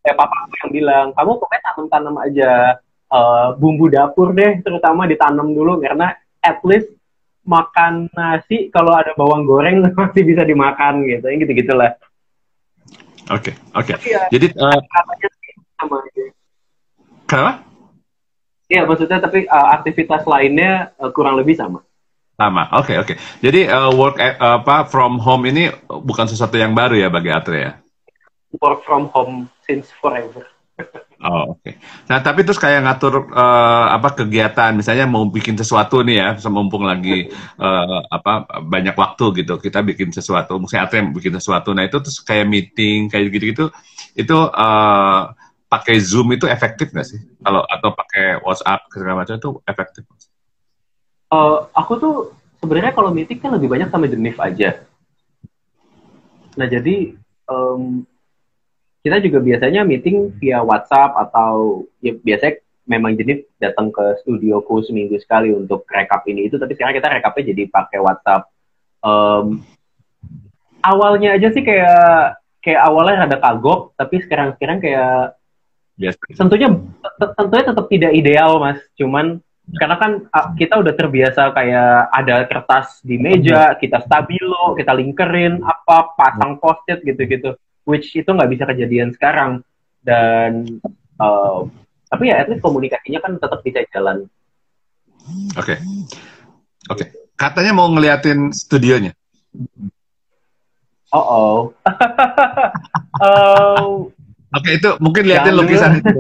[0.06, 2.52] Ya papa aku yang bilang, kamu pokoknya tanam-tanam aja
[3.10, 6.14] uh, bumbu dapur deh, terutama ditanam dulu karena
[6.46, 6.94] at least
[7.42, 11.98] makan nasi kalau ada bawang goreng masih bisa dimakan gitu, gitu gitulah.
[13.34, 13.94] Oke, okay, oke.
[13.98, 14.14] Okay.
[14.14, 14.80] Ya, Jadi uh,
[15.82, 16.24] sama aja.
[17.26, 17.54] Kenapa?
[18.70, 21.82] Iya, maksudnya tapi uh, aktivitas lainnya uh, kurang lebih sama.
[22.38, 23.14] Sama, oke okay, oke.
[23.14, 23.18] Okay.
[23.42, 27.58] Jadi uh, work uh, apa from home ini bukan sesuatu yang baru ya bagi Atre
[27.58, 27.74] ya?
[28.62, 30.46] work from home since forever.
[31.24, 31.64] Oh, oke.
[31.64, 31.80] Okay.
[32.12, 36.84] Nah, tapi terus kayak ngatur uh, apa kegiatan, misalnya mau bikin sesuatu nih ya, mumpung
[36.84, 41.72] lagi uh, apa banyak waktu gitu, kita bikin sesuatu, misalnya atau bikin sesuatu.
[41.72, 43.72] Nah, itu terus kayak meeting kayak gitu-gitu,
[44.14, 45.32] itu uh,
[45.72, 47.24] pakai Zoom itu efektif nggak sih?
[47.42, 50.04] Kalau atau pakai WhatsApp segala macam itu efektif?
[51.32, 52.16] Uh, aku tuh
[52.60, 54.84] sebenarnya kalau meeting kan lebih banyak sama Jenif aja.
[56.60, 57.16] Nah, jadi
[57.48, 58.04] um,
[59.06, 62.58] kita juga biasanya meeting via WhatsApp atau ya biasanya
[62.90, 66.50] memang jenis datang ke studioku seminggu sekali untuk rekap ini.
[66.50, 68.50] Itu tapi sekarang kita rekapnya jadi pakai WhatsApp.
[69.06, 69.62] Um,
[70.82, 75.38] awalnya aja sih kayak kayak awalnya ada kagok tapi sekarang sekarang kayak
[76.02, 76.18] yes.
[76.34, 76.74] tentunya
[77.38, 78.82] tentunya tetap tidak ideal mas.
[78.98, 79.38] Cuman
[79.78, 80.12] karena kan
[80.58, 87.02] kita udah terbiasa kayak ada kertas di meja kita stabilo kita linkerin apa pasang post-it
[87.02, 89.62] gitu-gitu which itu nggak bisa kejadian sekarang
[90.02, 90.82] dan
[91.22, 91.66] uh,
[92.10, 94.30] tapi ya at least komunikasinya kan tetap bisa jalan.
[95.58, 95.78] Oke, okay.
[96.90, 97.02] oke.
[97.02, 97.08] Okay.
[97.34, 99.14] katanya mau ngeliatin studionya.
[101.14, 101.58] Oh oh.
[103.16, 104.12] Oh,
[104.52, 106.12] Oke, itu mungkin liatin lukisan itu.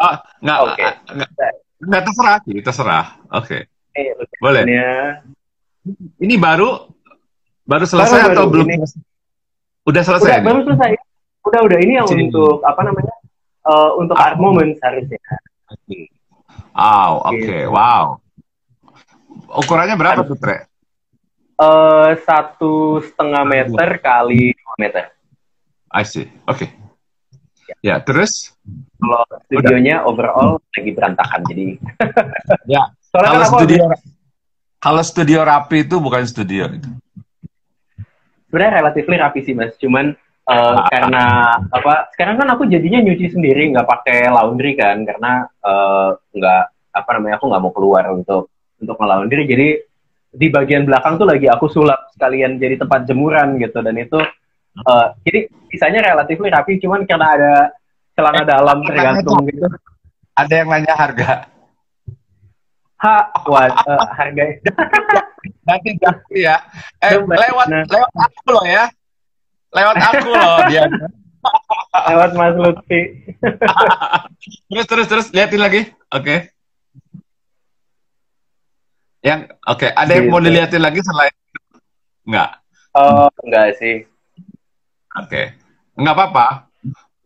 [0.00, 0.84] Oh, nggak, Oke.
[1.12, 1.30] nggak,
[1.84, 3.06] nggak terserah sih, terserah.
[3.32, 4.64] Oke, eh, boleh.
[6.20, 6.88] Ini baru,
[7.68, 8.52] baru selesai Baru, atau baru.
[8.52, 8.66] belum?
[8.72, 9.13] Ini-?
[9.84, 10.90] Udah selesai Udah, baru selesai.
[11.44, 11.78] Udah, udah.
[11.78, 12.28] Ini yang Cini.
[12.28, 13.14] untuk apa namanya?
[13.64, 15.20] Eh, untuk art moment harusnya.
[16.74, 17.68] Wow, oke, Gitu.
[17.70, 18.04] wow.
[19.54, 20.66] Ukurannya berapa tuh, Tre?
[21.54, 25.04] Eh, satu setengah meter kali dua meter.
[25.88, 26.26] I see.
[26.44, 26.66] Oke.
[27.78, 28.52] Ya, terus?
[28.98, 31.78] Kalau studionya overall lagi berantakan jadi.
[32.66, 32.90] Ya.
[33.14, 33.82] Soalnya Kalau kan aku studio,
[34.82, 36.66] kalau studio rapi itu bukan studio.
[36.66, 36.90] itu.
[38.54, 39.74] Sebenarnya relatif rapi sih mas.
[39.82, 40.86] Cuman eh, Ah.
[40.86, 41.24] karena
[41.74, 42.14] apa?
[42.14, 46.62] Sekarang kan aku jadinya nyuci sendiri, nggak pakai laundry kan, karena eh, nggak
[46.94, 49.50] apa namanya aku nggak mau keluar untuk untuk ngelaundry.
[49.50, 49.68] Jadi
[50.30, 54.22] di bagian belakang tuh lagi aku sulap sekalian jadi tempat jemuran gitu dan itu
[54.78, 56.78] eh, jadi sisanya relatif rapi.
[56.78, 57.54] Cuman karena ada
[58.14, 59.66] celana dalam tergantung gitu.
[60.38, 61.50] Ada yang nanya harga.
[63.02, 63.16] Ha,
[63.50, 64.42] wah, eh, harga
[65.64, 66.56] Nanti ganti ya.
[67.00, 67.34] Eh, Coba.
[67.40, 67.82] lewat Nah.
[67.84, 68.84] lewat aku loh ya.
[69.72, 70.84] Lewat aku loh dia.
[72.12, 73.00] lewat Mas Lutfi.
[74.70, 75.80] Terus terus terus liatin lagi.
[76.10, 76.52] Oke.
[79.24, 80.46] Yang oke, ada yang mau Gitu.
[80.52, 81.32] diliatin lagi selain
[82.24, 82.50] Enggak.
[82.96, 84.04] Oh, enggak sih.
[85.14, 85.56] Oke.
[85.94, 86.46] Enggak apa-apa.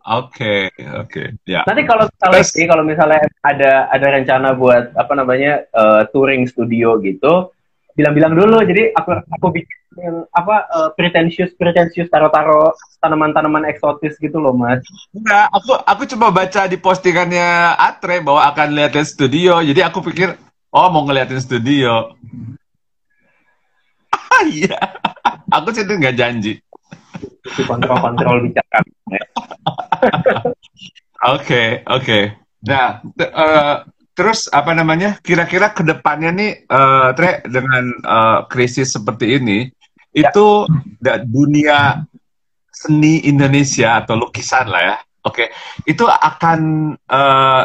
[0.09, 1.37] Oke, oke.
[1.45, 1.63] Ya.
[1.69, 6.49] Nanti kalau misalnya Terus- sih, kalau misalnya ada ada rencana buat apa namanya eh, touring
[6.49, 7.53] studio gitu,
[7.99, 8.63] bilang-bilang dulu.
[8.63, 12.71] Jadi aku aku bikin yang apa eh, pretentious pretentious taro-taro
[13.03, 14.79] tanaman-tanaman eksotis gitu loh mas.
[15.11, 19.59] Enggak, aku aku coba baca di postingannya Atre bahwa akan liatin studio.
[19.59, 20.39] Jadi aku pikir,
[20.71, 22.15] oh mau ngeliatin studio.
[24.15, 24.79] Ah iya.
[25.51, 26.63] Aku sih nggak janji.
[27.67, 28.79] Kontrol-kontrol bicara.
[31.19, 32.19] Oke, oke.
[32.63, 33.75] Nah, te- eh,
[34.19, 35.23] terus apa namanya?
[35.23, 39.71] Kira-kira ke depannya nih, eh, Tre, dengan eh, krisis seperti ini,
[40.11, 40.67] itu
[40.99, 42.03] da- dunia
[42.75, 45.47] seni Indonesia atau lukisan lah ya, oke,
[45.87, 46.61] itu akan
[46.99, 47.65] eh,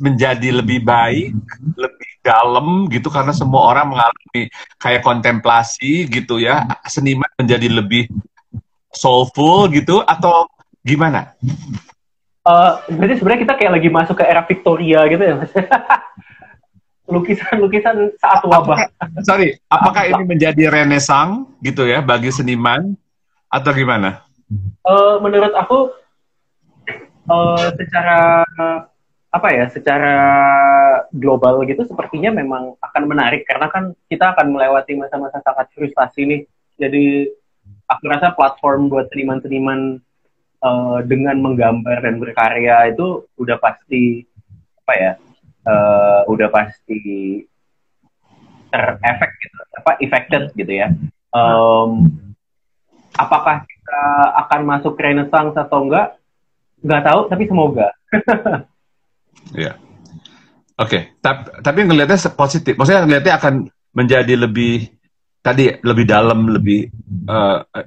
[0.00, 1.36] menjadi lebih baik,
[1.76, 8.10] lebih dalam gitu karena semua orang mengalami kayak kontemplasi gitu ya, seniman menjadi lebih
[8.92, 10.48] soulful gitu atau
[10.82, 11.36] gimana?
[12.48, 15.52] Eh, berarti sebenarnya kita kayak lagi masuk ke era Victoria gitu ya mas.
[17.12, 18.88] Lukisan-lukisan saat wabah.
[19.24, 22.96] Sorry, apakah ini menjadi renesang gitu ya bagi seniman
[23.52, 24.24] atau gimana?
[24.84, 25.92] Eh, menurut aku
[27.28, 28.44] eh, secara
[29.28, 30.16] apa ya secara
[31.12, 36.40] global gitu sepertinya memang akan menarik karena kan kita akan melewati masa-masa sangat frustasi nih
[36.80, 37.28] jadi
[37.92, 40.00] aku rasa platform buat seniman-seniman
[40.62, 44.24] eh, dengan menggambar dan berkarya itu udah pasti
[44.84, 45.12] apa ya
[45.68, 47.00] eh, udah pasti
[48.68, 50.88] terefek gitu apa affected gitu ya
[51.28, 52.08] Em,
[53.12, 54.02] apakah kita
[54.48, 56.16] akan masuk renaissance atau enggak
[56.80, 57.88] nggak tahu tapi semoga
[59.54, 59.80] Iya.
[60.78, 62.78] Oke, tapi tapi ngelihatnya positif.
[62.78, 63.54] Maksudnya ngelihatnya akan
[63.96, 64.97] menjadi lebih
[65.48, 66.92] tadi lebih dalam, lebih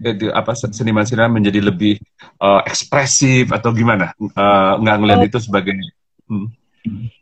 [0.01, 2.01] itu apa se- seniman-seniman menjadi lebih
[2.41, 4.13] eh, ekspresif atau gimana?
[4.17, 5.77] Eh, nggak ngelihat itu sebagai
[6.25, 6.47] hmm.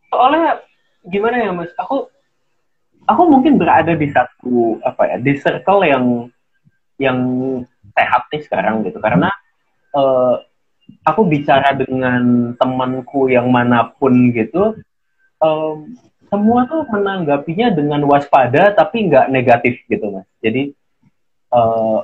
[0.09, 0.63] soalnya
[1.07, 2.07] gimana ya mas aku
[3.09, 6.05] aku mungkin berada di satu apa ya di circle yang
[6.99, 7.19] yang
[7.95, 9.31] sehat nih sekarang gitu karena
[9.95, 10.35] eh,
[11.05, 14.75] aku bicara dengan temanku yang mana pun gitu
[15.41, 15.95] em,
[16.29, 20.27] semua tuh menanggapinya dengan waspada tapi nggak negatif gitu mas.
[20.39, 20.71] Jadi
[21.53, 21.99] eh,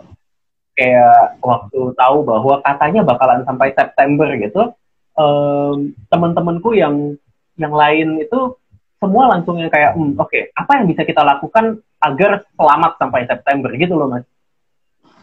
[0.75, 4.75] kayak waktu tahu bahwa katanya bakalan sampai September gitu
[5.15, 7.15] em, teman-temanku yang
[7.55, 8.59] yang lain itu
[8.99, 13.71] semua langsung yang kayak "Hmm, oke apa yang bisa kita lakukan agar selamat sampai September?
[13.71, 14.27] Gitu loh mas.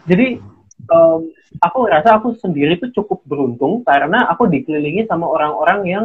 [0.09, 0.41] Jadi
[0.89, 1.21] em,
[1.61, 6.05] aku rasa aku sendiri tuh cukup beruntung karena aku dikelilingi sama orang-orang yang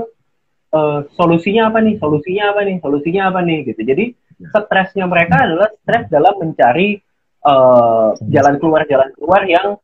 [0.73, 3.81] eh, solusinya apa nih solusinya apa nih solusinya apa nih gitu.
[3.83, 4.05] Jadi
[4.51, 6.99] stresnya mereka adalah stres dalam mencari
[7.47, 9.79] eh, jalan keluar jalan keluar yang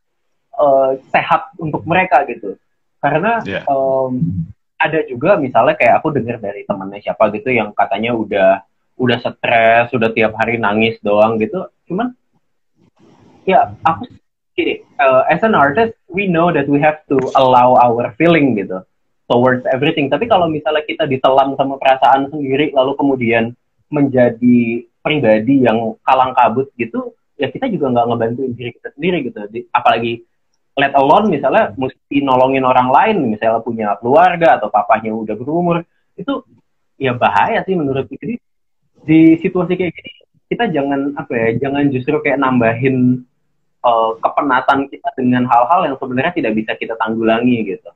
[0.53, 2.55] eh, sehat untuk mereka gitu.
[3.03, 3.67] Karena Iya.
[3.67, 4.47] em,
[4.79, 8.63] ada juga misalnya kayak aku dengar dari temennya siapa gitu yang katanya udah
[8.95, 11.67] udah stres, udah tiap hari nangis doang gitu.
[11.87, 12.15] Cuman
[13.43, 14.07] ya aku
[14.55, 18.79] gini, uh, as an artist we know that we have to allow our feeling gitu
[19.27, 20.11] towards everything.
[20.11, 23.55] Tapi kalau misalnya kita ditelan sama perasaan sendiri lalu kemudian
[23.87, 29.37] menjadi pribadi yang kalang kabut gitu ya kita juga nggak ngebantuin diri kita sendiri gitu.
[29.71, 30.23] Apalagi
[30.73, 35.85] let alone misalnya mesti nolongin orang lain misalnya punya keluarga atau papanya udah berumur
[36.17, 36.41] itu
[36.97, 38.41] ya bahaya sih menurutku jadi
[39.05, 40.11] di situasi kayak gini
[40.49, 43.21] kita jangan apa ya jangan justru kayak nambahin
[43.85, 47.89] eh, kepenatan kita dengan hal-hal yang sebenarnya tidak bisa kita tanggulangi gitu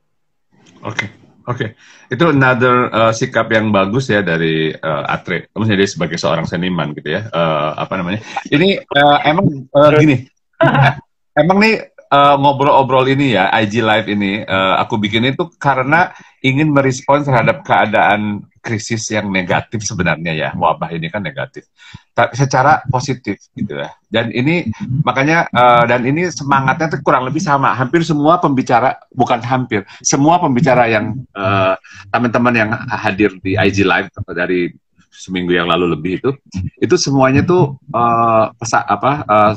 [0.86, 1.06] Oke,
[1.48, 1.74] oke.
[2.08, 5.50] Itu another uh, sikap yang bagus ya dari uh, Atre.
[5.56, 7.30] Maksudnya dia sebagai seorang seniman gitu ya.
[7.34, 8.22] Uh, apa namanya?
[8.50, 10.28] Ini uh, emang uh, gini.
[11.42, 16.12] emang nih uh, ngobrol-obrol ini ya, IG Live ini, uh, aku bikin itu karena
[16.44, 20.50] ingin merespons terhadap keadaan krisis yang negatif sebenarnya ya.
[20.52, 21.72] Wabah ini kan negatif.
[22.12, 23.96] Tapi secara positif gitu ya.
[24.12, 24.68] Dan ini
[25.08, 27.72] makanya uh, dan ini semangatnya tuh kurang lebih sama.
[27.72, 31.80] Hampir semua pembicara bukan hampir, semua pembicara yang uh,
[32.12, 34.76] teman-teman yang hadir di IG Live dari
[35.18, 36.32] seminggu yang lalu lebih itu,
[36.78, 39.54] itu semuanya tuh uh, pesa, apa uh,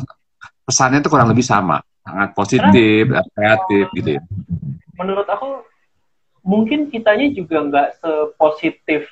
[0.65, 4.23] pesannya tuh kurang lebih sama, sangat positif, kreatif gitu ya.
[4.97, 5.61] menurut aku
[6.43, 9.09] mungkin kitanya juga nggak sepositif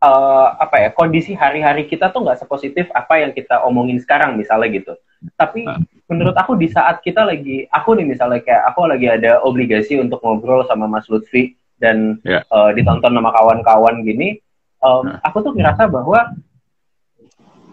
[0.00, 4.68] eh, apa ya kondisi hari-hari kita tuh nggak sepositif apa yang kita omongin sekarang misalnya
[4.72, 4.92] gitu.
[5.40, 5.80] Tapi Ah.
[6.04, 10.20] menurut aku di saat kita lagi aku nih misalnya kayak aku lagi ada obligasi untuk
[10.20, 12.44] ngobrol sama Mas Lutfi dan Ya.
[12.44, 14.36] eh, ditonton sama kawan-kawan gini,
[14.84, 15.16] em, Nah.
[15.24, 16.36] aku tuh ngerasa bahwa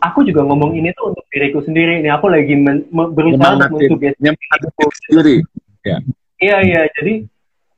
[0.01, 1.99] aku juga ngomong ini tuh untuk diriku sendiri.
[2.01, 4.31] Ini aku lagi men- me- berusaha untuk mensugesti
[5.11, 5.35] sendiri.
[6.41, 7.29] Iya iya jadi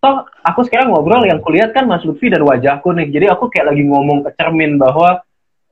[0.04, 3.72] toh aku sekarang ngobrol yang kulihat kan Mas Lutfi dan wajahku nih jadi aku kayak
[3.72, 5.24] lagi ngomong ke cermin bahwa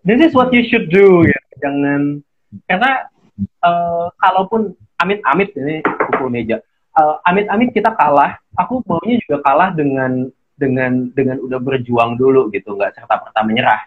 [0.07, 2.23] this is what you should do ya jangan
[2.63, 3.11] karena
[3.43, 4.71] eh, kalaupun
[5.03, 10.27] amit-amit ini pukul meja Eh, amit-amit kita kalah aku maunya juga kalah dengan
[10.59, 13.81] dengan dengan udah berjuang dulu gitu nggak serta merta menyerah.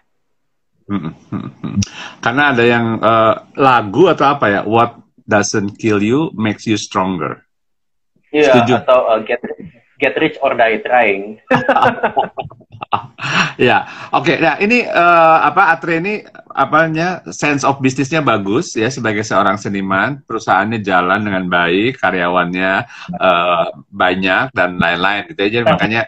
[2.17, 4.61] Karena ada yang eh, lagu atau apa ya?
[4.65, 4.97] What
[5.29, 7.45] doesn't kill you makes you stronger.
[8.33, 8.73] Iya Setuju.
[8.81, 9.41] atau eh, get
[9.99, 11.39] get rich or die trying
[13.57, 14.35] ya, oke.
[14.39, 20.23] Nah, ini eh, apa Atre ini apanya sense of bisnisnya bagus ya sebagai seorang seniman,
[20.23, 22.71] perusahaannya jalan dengan baik, karyawannya
[23.15, 25.49] eh, banyak dan lain-lain gitu ya.
[25.59, 26.01] Jadi makanya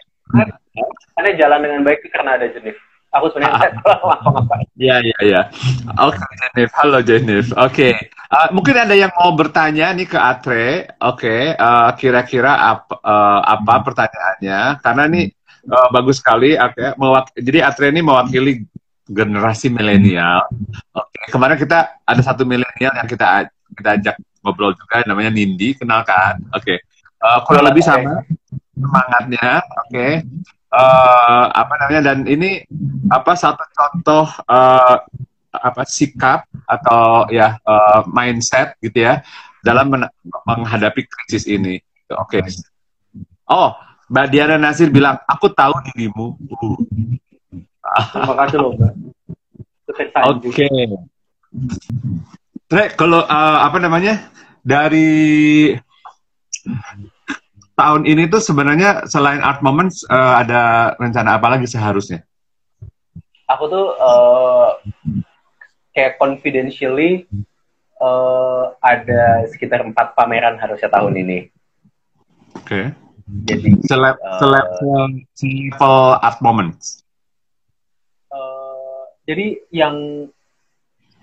[1.18, 2.76] karena jalan dengan baik karena ada jenis
[3.08, 5.40] aku sebenarnya nggak tahu apa-apa ya ya ya.
[6.04, 6.70] Oke, Jenif.
[6.76, 7.46] Halo Jenif.
[7.56, 7.96] Oke.
[8.28, 10.92] Eh, mungkin ada yang mau bertanya nih ke Atre.
[11.00, 14.60] Oke, eh, kira-kira apa eh, apa pertanyaannya?
[14.84, 15.24] Karena nih
[15.64, 18.68] eh, bagus sekali Oke, mewak- jadi Atre ini mewakili
[19.08, 20.44] generasi milenial.
[20.92, 26.44] Oke, kemarin kita ada satu milenial yang kita kita ajak ngobrol juga namanya Nindi, kenalkan.
[26.52, 26.84] Oke.
[27.18, 28.20] Eh, kurang lebih sama
[28.76, 29.64] semangatnya.
[29.88, 30.08] Oke.
[30.68, 32.60] Eh, apa namanya dan ini
[33.08, 34.96] apa satu contoh eh,
[35.48, 39.24] apa sikap atau ya eh, mindset gitu ya
[39.64, 40.12] dalam men-
[40.44, 41.80] menghadapi krisis ini.
[42.12, 42.44] Oke.
[43.48, 43.72] Oh,
[44.12, 46.36] Mbak Diana Nasir bilang, aku tahu dirimu.
[47.88, 48.92] Uh, terima kasih loh mbak.
[50.36, 50.68] Oke.
[52.68, 54.28] Tre, kalau eh, apa namanya
[54.60, 55.72] dari
[57.78, 62.26] tahun ini tuh sebenarnya selain Art Moments eh, ada rencana apa lagi seharusnya?
[63.46, 64.68] aku tuh eh,
[65.90, 67.24] kayak confidentially
[67.96, 71.38] eh, ada sekitar empat pameran harusnya tahun ini
[72.54, 72.90] Oke.
[73.44, 74.66] jadi Seleb, seleb,
[75.32, 77.06] selevel Art Moments.
[78.28, 79.96] eh, jadi yang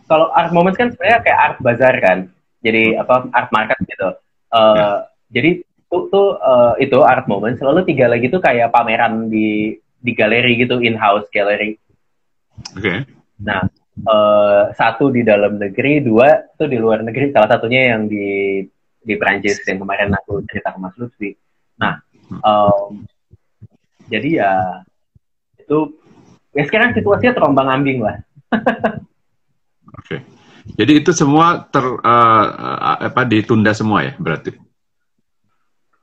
[0.05, 2.17] kalau art moments kan sebenarnya kayak art bazar kan
[2.61, 4.09] jadi apa art market gitu
[4.47, 5.09] Eh, Ya.
[5.29, 5.51] jadi
[6.11, 10.59] tuh, tuh eh, itu art moments lalu tiga lagi tuh kayak pameran di di galeri
[10.59, 11.79] gitu in house gallery
[12.75, 12.93] Oke.
[13.43, 13.61] Nah,
[13.99, 17.31] eh, satu di dalam negeri, dua itu di luar negeri.
[17.35, 18.61] Salah satunya yang di
[19.05, 21.35] di Prancis yang kemarin aku cerita ke Mas Lutfi.
[21.77, 23.05] Nah, em,
[24.09, 24.53] jadi ya
[25.61, 25.93] itu
[26.55, 28.17] ya sekarang situasinya terombang ambing lah.
[30.01, 30.25] Oke.
[30.65, 32.45] Jadi itu semua ter eh,
[33.05, 34.57] apa ditunda semua ya berarti.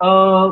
[0.02, 0.46] Eh,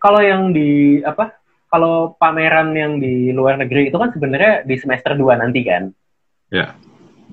[0.00, 1.36] kalau yang di apa?
[1.68, 5.90] Kalau pameran yang di luar negeri itu kan sebenarnya di semester 2 nanti kan.
[6.48, 6.78] Ya.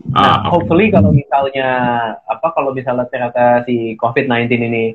[0.09, 1.67] Nah, Ah, hopefully kalau misalnya
[2.26, 4.86] apa kalau misalnya ternyata si COVID-19 ini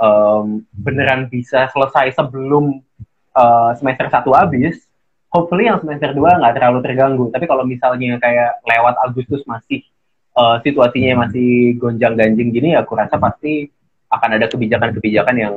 [0.00, 2.80] em, beneran bisa selesai sebelum
[3.36, 4.88] eh, semester 1 habis,
[5.28, 7.24] hopefully yang semester 2 nggak terlalu terganggu.
[7.28, 9.84] Tapi kalau misalnya kayak lewat Agustus masih
[10.38, 13.68] eh, situasinya masih gonjang-ganjing gini, aku rasa pasti
[14.08, 15.54] akan ada kebijakan-kebijakan yang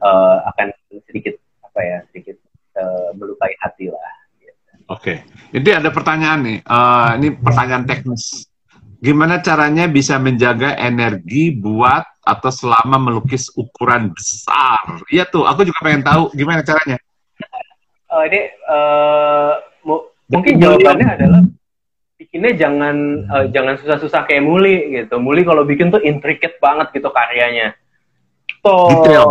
[0.00, 0.66] eh, akan
[1.06, 2.36] sedikit apa ya sedikit
[2.76, 4.12] eh, melukai hati lah.
[4.90, 5.22] Oke.
[5.54, 6.58] Jadi ada pertanyaan nih.
[6.64, 8.48] Eh, ini pertanyaan teknis.
[9.00, 15.00] gimana caranya bisa menjaga energi buat atau selama melukis ukuran besar?
[15.08, 17.00] Iya tuh, aku juga pengen tahu gimana caranya.
[18.12, 19.54] Uh, ini uh,
[20.28, 21.40] mungkin jawabannya adalah
[22.20, 22.96] bikinnya jangan
[23.32, 25.16] uh, jangan susah-susah kayak Muli gitu.
[25.16, 27.72] Muli kalau bikin tuh intricate banget gitu karyanya.
[28.60, 28.88] Tuh.
[28.92, 29.26] Detail.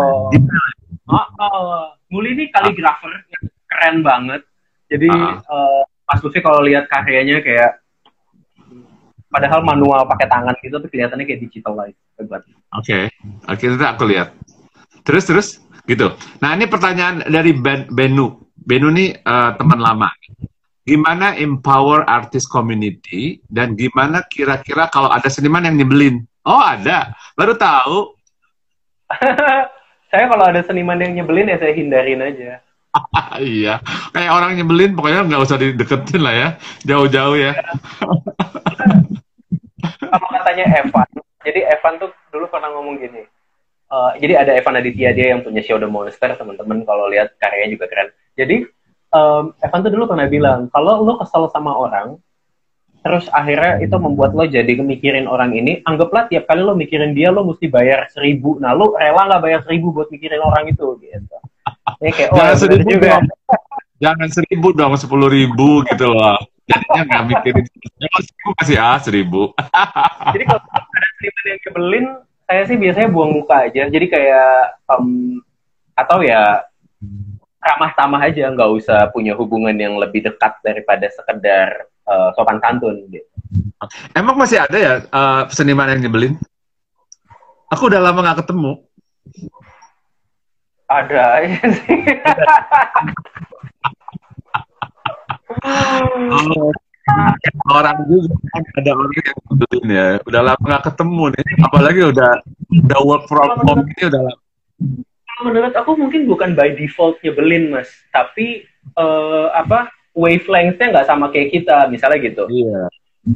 [1.10, 1.84] Oh, oh.
[2.10, 4.42] Muli ini kaligrafer yang keren banget.
[4.90, 5.38] Jadi uh.
[5.46, 7.86] uh, Mas Lutfi kalau lihat karyanya kayak
[9.30, 11.94] padahal manual pakai tangan gitu tuh kelihatannya kayak digital light.
[12.18, 12.34] Oke,
[12.74, 13.04] okay.
[13.46, 14.34] oke okay, aku lihat.
[15.06, 15.48] Terus terus
[15.86, 16.18] gitu.
[16.42, 18.42] Nah ini pertanyaan dari ben, Benu.
[18.58, 20.10] Benu nih uh, teman lama.
[20.84, 26.26] Gimana empower artist community dan gimana kira-kira kalau ada seniman yang nyebelin?
[26.42, 28.18] Oh ada, baru tahu.
[30.10, 32.62] Saya kalau ada seniman yang nyebelin ya saya hindarin aja.
[33.42, 33.78] iya,
[34.10, 37.54] kayak orang nyebelin pokoknya nggak usah dideketin lah ya, jauh-jauh ya.
[40.10, 41.10] Apa katanya Evan?
[41.46, 43.22] Jadi Evan tuh dulu pernah ngomong gini.
[43.90, 47.74] Uh, jadi ada Evan Aditya dia yang punya Show the Monster teman-teman kalau lihat karyanya
[47.74, 48.14] juga keren.
[48.38, 48.70] Jadi
[49.14, 52.18] um, Evan tuh dulu pernah bilang kalau lo kesel sama orang,
[53.10, 57.34] terus akhirnya itu membuat lo jadi mikirin orang ini, anggaplah tiap kali lo mikirin dia
[57.34, 58.62] lo mesti bayar seribu.
[58.62, 61.38] Nah lo rela nggak bayar seribu buat mikirin orang itu gitu.
[62.06, 63.10] Ini kayak, oh, jangan seribu juga.
[63.10, 63.26] dong.
[63.98, 66.38] Jangan seribu dong, sepuluh ribu gitu loh.
[66.70, 67.66] Jadinya nggak mikirin.
[67.98, 69.42] seribu masih ah seribu.
[70.38, 72.06] Jadi kalau ada seniman yang kebelin,
[72.46, 73.90] saya sih biasanya buang muka aja.
[73.90, 74.54] Jadi kayak
[74.86, 75.42] um,
[75.98, 76.62] atau ya
[77.60, 83.04] ramah tamah aja, nggak usah punya hubungan yang lebih dekat daripada sekedar uh, sopan santun
[83.12, 83.28] gitu.
[84.16, 86.34] Emang masih ada ya uh, seniman yang nyebelin?
[87.70, 88.72] Aku udah lama nggak ketemu.
[90.90, 92.02] Ada ya sih.
[96.50, 96.74] oh,
[97.70, 100.08] orang juga kan ada orang yang nyebelin ya.
[100.26, 101.46] Udah lama nggak ketemu nih.
[101.62, 102.32] Apalagi udah
[102.74, 104.42] udah work from home ini udah lama.
[105.40, 108.68] Menurut aku mungkin bukan by default nyebelin mas, tapi
[109.00, 112.44] uh, apa wavelengthnya nggak sama kayak kita, misalnya gitu.
[112.52, 112.82] Iya.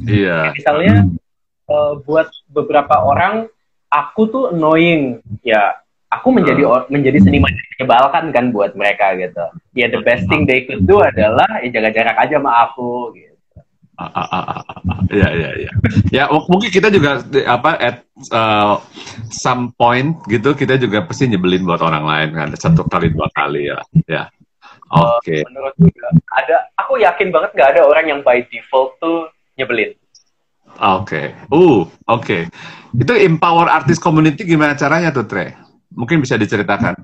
[0.04, 0.38] Iya.
[0.52, 0.94] Misalnya
[1.70, 3.48] uh, buat beberapa orang
[3.88, 5.80] aku tuh annoying, ya
[6.12, 6.84] aku menjadi uh.
[6.92, 9.44] menjadi seniman yang menyebalkan kan buat mereka gitu.
[9.72, 13.23] Ya the best thing they could do adalah ya jaga jarak aja sama aku gitu.
[15.14, 15.70] Ya, ya, ya.
[16.10, 17.96] Ya, mungkin kita juga apa at
[18.34, 18.82] uh,
[19.30, 23.70] some point gitu kita juga pasti nyebelin buat orang lain kan satu kali dua kali
[23.70, 23.78] ya.
[24.10, 24.22] Ya.
[24.90, 25.22] Oke.
[25.22, 25.40] Okay.
[25.42, 26.56] Uh, menurut juga ada.
[26.84, 29.94] Aku yakin banget nggak ada orang yang by default tuh nyebelin.
[30.82, 31.06] Oke.
[31.06, 31.26] Okay.
[31.54, 32.22] Uh, oke.
[32.22, 32.42] Okay.
[32.94, 35.54] Itu empower artist community gimana caranya tuh, Tre?
[35.94, 36.98] Mungkin bisa diceritakan.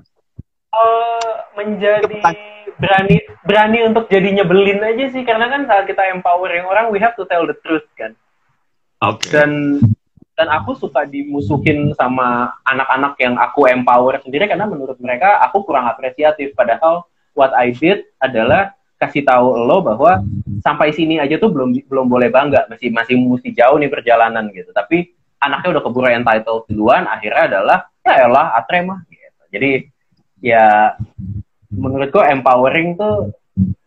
[0.71, 2.19] Uh, menjadi
[2.81, 7.13] berani berani untuk jadi nyebelin aja sih karena kan saat kita empowering orang we have
[7.13, 8.17] to tell the truth kan.
[9.05, 9.29] Oke.
[9.29, 9.29] Okay.
[9.37, 9.51] Dan
[10.33, 15.85] dan aku suka dimusuhin sama anak-anak yang aku empower sendiri karena menurut mereka aku kurang
[15.85, 17.05] apresiatif padahal
[17.37, 20.21] what I did adalah kasih tahu lo bahwa
[20.65, 24.69] sampai sini aja tuh belum belum boleh bangga masih masih mesti jauh nih perjalanan gitu
[24.73, 29.41] tapi anaknya udah keburu entitled duluan akhirnya adalah ya elah atre mah gitu.
[29.53, 29.71] Jadi
[30.41, 30.95] ya
[31.71, 33.31] menurutku empowering tuh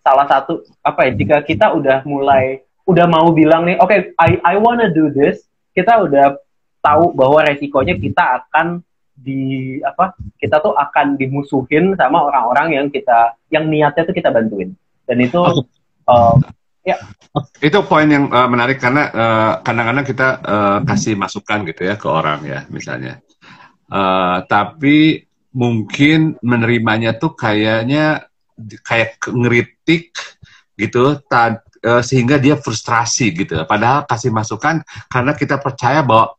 [0.01, 4.41] salah satu apa ya jika kita udah mulai udah mau bilang nih oke okay, I
[4.45, 5.45] I wanna do this
[5.77, 6.37] kita udah
[6.85, 13.39] tahu bahwa resikonya kita akan di apa kita tuh akan dimusuhin sama orang-orang yang kita
[13.49, 14.75] yang niatnya tuh kita bantuin.
[15.07, 16.35] Dan itu uh,
[16.83, 16.99] ya.
[17.63, 19.09] Itu poin yang uh, menarik karena
[19.63, 23.23] kadang-kadang uh, kita uh, kasih masukan gitu ya ke orang ya misalnya.
[23.89, 25.25] Uh, tapi
[25.55, 28.27] mungkin menerimanya tuh kayaknya
[28.83, 30.11] kayak ngeritik
[30.75, 33.63] gitu ta, uh, sehingga dia frustrasi gitu.
[33.65, 36.35] Padahal kasih masukan karena kita percaya bahwa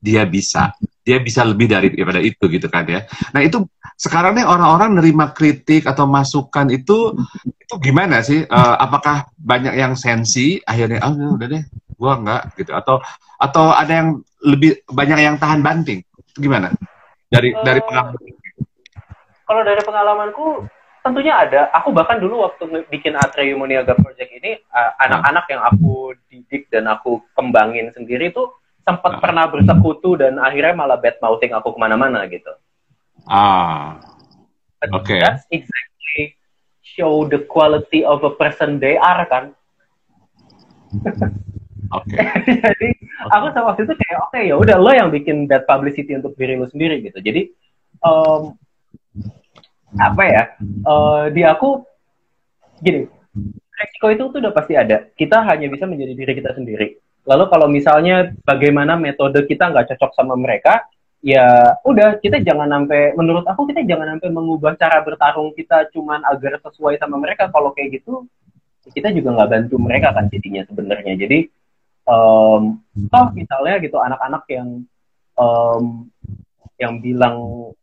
[0.00, 0.72] dia bisa,
[1.04, 3.04] dia bisa lebih dari daripada itu gitu kan ya.
[3.36, 3.68] Nah itu
[4.00, 7.12] sekarang nih orang-orang nerima kritik atau masukan itu
[7.44, 8.48] itu gimana sih?
[8.48, 11.62] Uh, apakah banyak yang sensi akhirnya ah oh, udah deh,
[12.00, 13.04] gua enggak gitu atau
[13.36, 14.08] atau ada yang
[14.40, 16.00] lebih banyak yang tahan banting?
[16.36, 16.68] gimana
[17.32, 18.20] dari uh, dari pengalaman?
[19.46, 20.66] Kalau dari pengalamanku
[21.06, 21.70] tentunya ada.
[21.78, 24.58] Aku bahkan dulu waktu bikin Atreyu Moniaga Project ini
[24.98, 28.50] anak-anak uh, yang aku didik dan aku kembangin sendiri tuh
[28.82, 29.20] sempat uh.
[29.22, 32.50] pernah bersekutu dan akhirnya malah bad mouthing aku ke mana-mana gitu.
[33.30, 34.02] Ah,
[34.90, 35.06] oke.
[35.06, 35.22] Okay.
[35.22, 36.34] That's exactly
[36.82, 39.54] show the quality of a person they are kan.
[41.94, 42.14] Oke.
[42.14, 42.26] Okay.
[42.66, 42.88] Jadi
[43.30, 46.34] aku sama waktu itu kayak oke okay, ya udah lo yang bikin that publicity untuk
[46.34, 47.18] diri lo sendiri gitu.
[47.22, 47.50] Jadi
[48.02, 48.54] um,
[49.98, 50.42] apa ya?
[50.84, 51.82] Uh, di aku
[52.80, 53.08] gini,
[53.76, 55.08] resiko itu tuh udah pasti ada.
[55.12, 56.96] Kita hanya bisa menjadi diri kita sendiri.
[57.26, 60.86] Lalu kalau misalnya bagaimana metode kita nggak cocok sama mereka,
[61.24, 66.22] ya udah kita jangan sampai menurut aku kita jangan sampai mengubah cara bertarung kita cuman
[66.22, 67.50] agar sesuai sama mereka.
[67.50, 68.24] Kalau kayak gitu
[68.94, 71.18] kita juga nggak bantu mereka kan jadinya sebenarnya.
[71.18, 71.50] Jadi
[72.06, 72.78] um,
[73.10, 74.86] toh misalnya gitu anak-anak yang
[75.34, 76.06] um,
[76.76, 77.36] yang bilang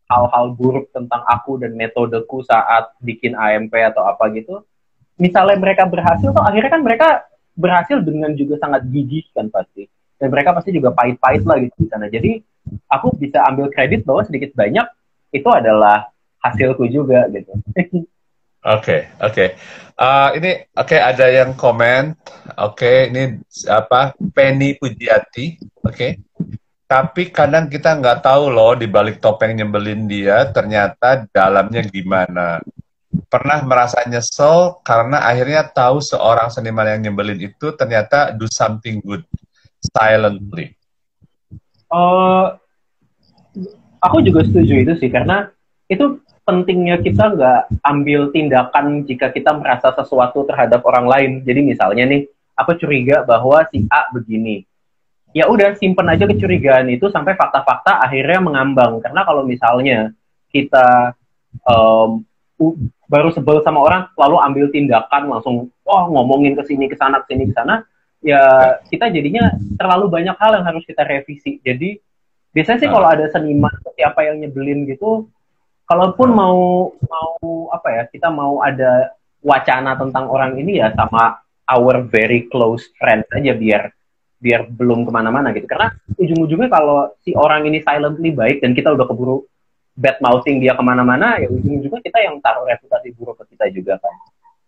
[0.06, 4.62] hal-hal buruk tentang aku dan metodeku saat bikin AMP atau apa gitu,
[5.18, 7.08] misalnya mereka berhasil, toh akhirnya kan mereka
[7.54, 9.90] berhasil dengan juga sangat gigih kan pasti.
[10.18, 12.06] Dan mereka pasti juga pahit-pahit lah gitu di sana.
[12.06, 12.38] Jadi
[12.86, 14.86] aku bisa ambil kredit bahwa sedikit banyak
[15.34, 17.52] itu adalah hasilku juga gitu.
[18.64, 19.32] Oke, okay, oke.
[19.36, 19.48] Okay.
[20.00, 22.16] Uh, ini oke okay, ada yang komen.
[22.64, 23.36] Oke, okay, ini
[23.68, 24.16] apa?
[24.32, 25.60] Penny Pujiati.
[25.84, 25.92] Oke.
[25.92, 26.10] Okay.
[26.84, 32.60] Tapi kadang kita nggak tahu loh di balik topeng nyebelin dia ternyata dalamnya gimana
[33.30, 39.22] pernah merasa nyesel karena akhirnya tahu seorang seniman yang nyebelin itu ternyata do something good
[39.94, 40.74] silently.
[41.88, 42.58] Uh,
[44.02, 45.48] aku juga setuju itu sih karena
[45.86, 51.30] itu pentingnya kita nggak ambil tindakan jika kita merasa sesuatu terhadap orang lain.
[51.44, 54.68] Jadi misalnya nih, aku curiga bahwa si A begini.
[55.34, 59.02] Ya udah simpen aja kecurigaan itu sampai fakta-fakta akhirnya mengambang.
[59.02, 60.14] Karena kalau misalnya
[60.54, 61.18] kita
[61.66, 62.22] um,
[63.10, 67.34] baru sebel sama orang lalu ambil tindakan langsung oh ngomongin ke sini ke sana ke
[67.34, 67.82] sini ke sana
[68.22, 68.40] ya
[68.86, 71.58] kita jadinya terlalu banyak hal yang harus kita revisi.
[71.66, 71.98] Jadi
[72.54, 75.26] biasanya sih kalau ada seniman siapa yang nyebelin gitu
[75.84, 79.12] kalaupun mau mau apa ya kita mau ada
[79.44, 83.92] wacana tentang orang ini ya sama our very close friends aja biar
[84.44, 88.92] biar belum ke mana-mana gitu karena ujung-ujungnya kalau si orang ini silently baik dan kita
[88.92, 89.48] udah keburu
[89.96, 93.72] bad mouthing dia ke mana-mana ya ujung juga kita yang taruh reputasi buruk ke kita
[93.72, 94.14] juga kan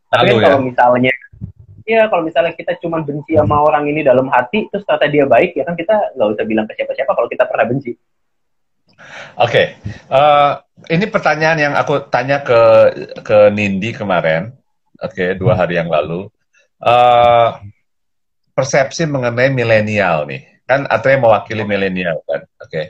[0.09, 0.65] tapi kan kalau ya?
[0.65, 1.13] misalnya
[1.85, 5.53] ya kalau misalnya kita cuma benci sama orang ini dalam hati terus ternyata dia baik
[5.53, 7.93] ya kan kita nggak usah bilang ke siapa-siapa kalau kita pernah benci
[9.37, 9.77] oke okay.
[10.09, 10.57] uh,
[10.89, 12.61] eh, ini pertanyaan yang aku tanya ke
[13.21, 14.57] ke Nindi kemarin
[15.05, 16.33] oke okay, dua hari yang lalu
[16.81, 17.61] uh,
[18.57, 20.65] persepsi mengenai milenial nih.
[20.65, 22.49] Kan Atre mewakili milenial kan?
[22.57, 22.71] Oke.
[22.73, 22.87] Okay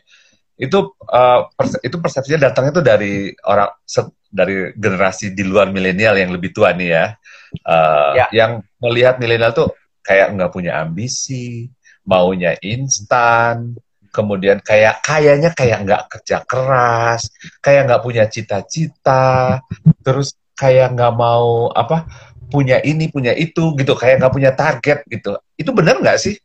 [0.56, 0.78] itu
[1.12, 3.14] uh, perse itu persepsinya datangnya itu dari
[3.44, 3.70] orang
[4.32, 7.06] dari generasi di luar milenial yang lebih tua nih ya,
[7.64, 8.26] uh, ya.
[8.32, 9.68] yang melihat milenial tuh
[10.00, 11.68] kayak nggak punya ambisi,
[12.08, 13.76] maunya instan,
[14.08, 17.28] kemudian kayak kayaknya kayak nggak kerja keras,
[17.60, 19.60] kayak nggak punya cita-cita,
[20.00, 22.08] terus kayak nggak mau apa
[22.48, 25.38] punya ini punya itu gitu, kayak nggak punya target gitu.
[25.58, 26.36] Itu benar nggak sih?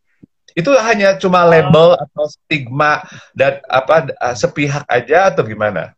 [0.51, 5.95] Itu hanya cuma label atau stigma dan apa uh, sepihak aja atau gimana?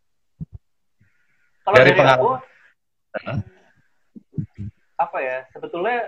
[1.64, 2.41] Kalau dari, dari pengalaman
[4.97, 5.99] apa ya sebetulnya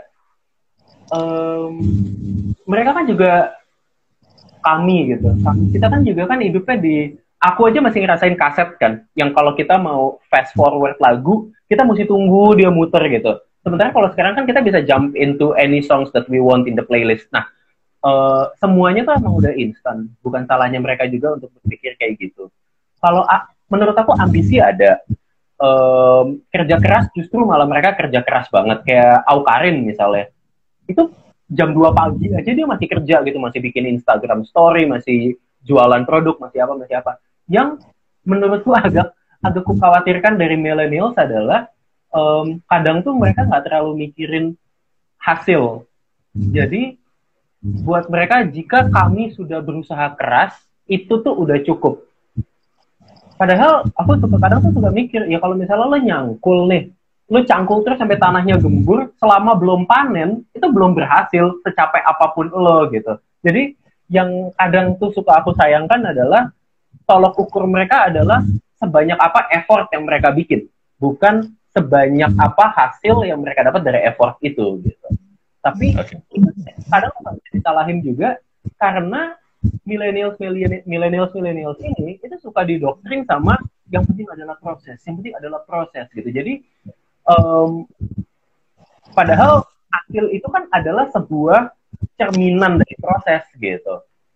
[1.14, 1.74] um,
[2.66, 3.54] mereka kan juga
[4.66, 5.30] kami gitu
[5.76, 6.96] kita kan juga kan hidupnya di
[7.38, 12.10] aku aja masih ngerasain kaset kan yang kalau kita mau fast forward lagu kita mesti
[12.10, 16.30] tunggu dia muter gitu sementara kalau sekarang kan kita bisa jump into any songs that
[16.30, 17.50] we want in the playlist nah
[18.06, 20.14] uh, semuanya tuh emang udah instan.
[20.22, 22.54] Bukan salahnya mereka juga untuk berpikir kayak gitu.
[23.02, 23.26] Kalau
[23.74, 25.02] menurut aku ambisi ada.
[25.56, 30.28] Um, kerja keras justru malah mereka kerja keras banget kayak Aukarin misalnya.
[30.84, 31.16] Itu
[31.48, 36.36] jam 2 pagi aja dia masih kerja gitu, masih bikin Instagram story, masih jualan produk,
[36.44, 37.24] masih apa, masih apa.
[37.48, 37.88] Yang
[38.28, 41.72] menurutku agak agak kukhawatirkan dari millennials adalah
[42.16, 44.56] um, kadang tuh mereka nggak terlalu mikirin
[45.20, 45.84] hasil.
[46.36, 46.96] Jadi
[47.60, 50.56] buat mereka jika kami sudah berusaha keras
[50.88, 52.08] itu tuh udah cukup.
[53.36, 56.88] Padahal aku suka kadang tuh suka mikir ya kalau misalnya lo nyangkul nih
[57.26, 62.54] lo cangkul terus sampai tanahnya gembur selama belum panen itu belum berhasil secapai apa pun
[62.54, 63.18] lo gitu.
[63.42, 63.74] Jadi
[64.14, 66.54] yang kadang tuh suka aku sayangkan adalah
[67.10, 68.46] tolok ukur mereka adalah
[68.78, 70.70] sebanyak apa effort yang mereka bikin.
[71.02, 75.08] Bukan sebanyak apa hasil yang mereka dapat dari effort itu gitu
[75.60, 76.22] tapi okay.
[76.88, 77.12] kadang
[77.52, 78.40] disalahin juga
[78.80, 79.36] karena
[79.84, 80.38] millennials
[80.86, 83.58] millennials millennials ini itu suka didoktrin sama
[83.94, 86.30] yang penting adalah proses, yang penting adalah proses gitu.
[86.30, 86.66] Jadi
[87.30, 87.86] um,
[89.14, 91.70] padahal hasil itu kan adalah sebuah
[92.18, 93.96] cerminan dari proses gitu.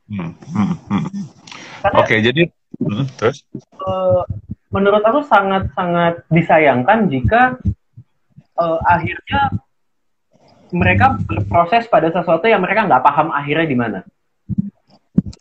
[0.09, 1.01] Hmm, hmm, hmm.
[1.97, 2.43] Oke, okay, jadi
[2.81, 3.45] hmm, terus?
[3.81, 4.25] Uh,
[4.70, 7.57] menurut aku sangat sangat disayangkan jika
[8.57, 9.49] uh, akhirnya
[10.70, 13.99] mereka berproses pada sesuatu yang mereka nggak paham akhirnya di mana.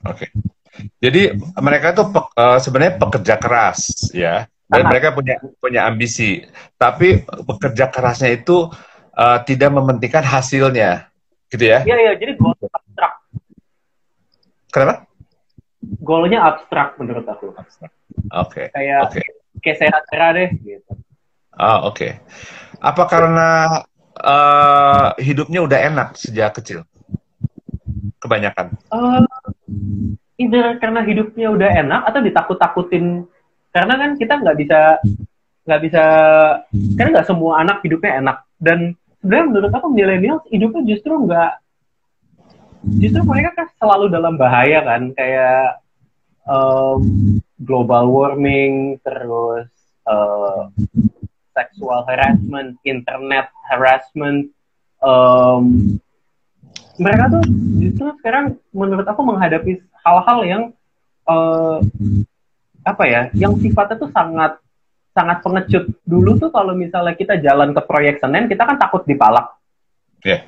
[0.08, 0.28] Oke.
[0.28, 0.30] Okay.
[1.02, 4.90] Jadi mereka tuh pe uh, sebenarnya pekerja keras ya, dan Aha.
[4.94, 6.46] mereka punya punya ambisi.
[6.78, 8.70] Tapi pekerja kerasnya itu
[9.18, 11.10] uh, tidak mementingkan hasilnya,
[11.50, 11.82] gitu ya?
[11.82, 12.12] Iya iya.
[12.14, 13.12] Jadi gue abstrak.
[14.70, 14.94] Kenapa?
[15.98, 17.52] Goalnya abstrak menurut aku.
[18.32, 18.70] Oke.
[18.74, 19.22] Kayak Oke.
[19.62, 20.92] kayak sehat deh gitu.
[21.58, 22.22] Ah, oke.
[22.78, 23.48] Apa karena
[24.14, 26.86] eh, hidupnya udah enak sejak kecil?
[28.22, 28.78] Kebanyakan.
[28.94, 29.22] Eh,
[30.38, 33.26] either karena hidupnya udah enak atau ditakut-takutin
[33.74, 34.80] karena kan kita nggak bisa
[35.66, 36.04] nggak bisa
[36.96, 41.52] karena nggak semua anak hidupnya enak dan sebenarnya menurut aku milenial hidupnya justru nggak
[43.02, 45.82] justru mereka kan selalu dalam bahaya kan kayak
[46.46, 47.00] em,
[47.58, 49.66] global warming terus
[50.06, 50.62] eh,
[51.52, 54.46] sexual harassment internet harassment
[54.98, 55.64] em,
[56.98, 57.42] mereka tuh
[57.78, 60.62] justru sekarang menurut aku menghadapi hal-hal yang
[61.26, 61.78] eh,
[62.82, 64.56] apa ya yang sifatnya tuh sangat
[65.12, 69.50] sangat pengecut dulu tuh kalau misalnya kita jalan ke proyek Senen kita kan takut dipalak
[70.22, 70.46] Iya.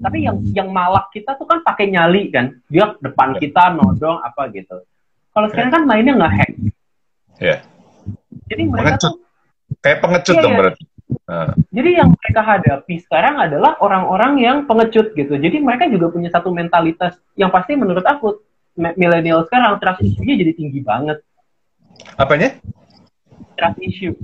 [0.00, 3.40] tapi yang yang malak kita tuh kan pakai nyali kan dia depan Iya.
[3.44, 4.80] kita nodong apa gitu
[5.30, 6.50] kalau sekarang kan mainnya nggak hack
[7.38, 7.56] Iya.
[8.46, 9.10] jadi mereka Pengecut.
[9.10, 9.14] tuh
[9.80, 10.60] Kayak pengecut Iya, dong iya.
[10.60, 10.82] berarti.
[11.26, 16.30] Ah, jadi yang mereka hadapi sekarang adalah orang-orang yang pengecut gitu jadi mereka juga punya
[16.30, 18.38] satu mentalitas yang pasti menurut aku
[18.78, 21.18] milenial sekarang trust issue-nya jadi tinggi banget
[22.14, 22.54] apanya?
[23.54, 24.14] trust issue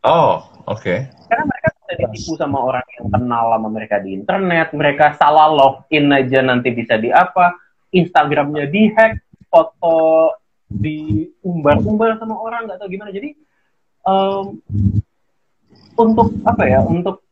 [0.00, 0.94] Oh, oke.
[1.26, 6.06] karena mereka bisa ditipu sama orang yang kenal sama mereka di internet mereka salah login
[6.08, 7.58] aja nanti bisa di apa
[7.90, 9.25] Instagramnya dihack
[9.56, 10.36] foto
[10.68, 13.32] diumbar-umbar sama orang nggak tahu gimana jadi
[14.04, 14.44] em,
[15.96, 17.24] untuk apa ya untuk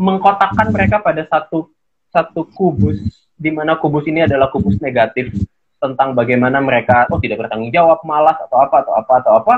[0.00, 1.68] mengkotakkan mereka pada satu
[2.08, 5.28] satu kubus di mana kubus ini adalah kubus negatif
[5.76, 9.54] tentang bagaimana mereka oh tidak bertanggung jawab malas atau apa atau apa atau apa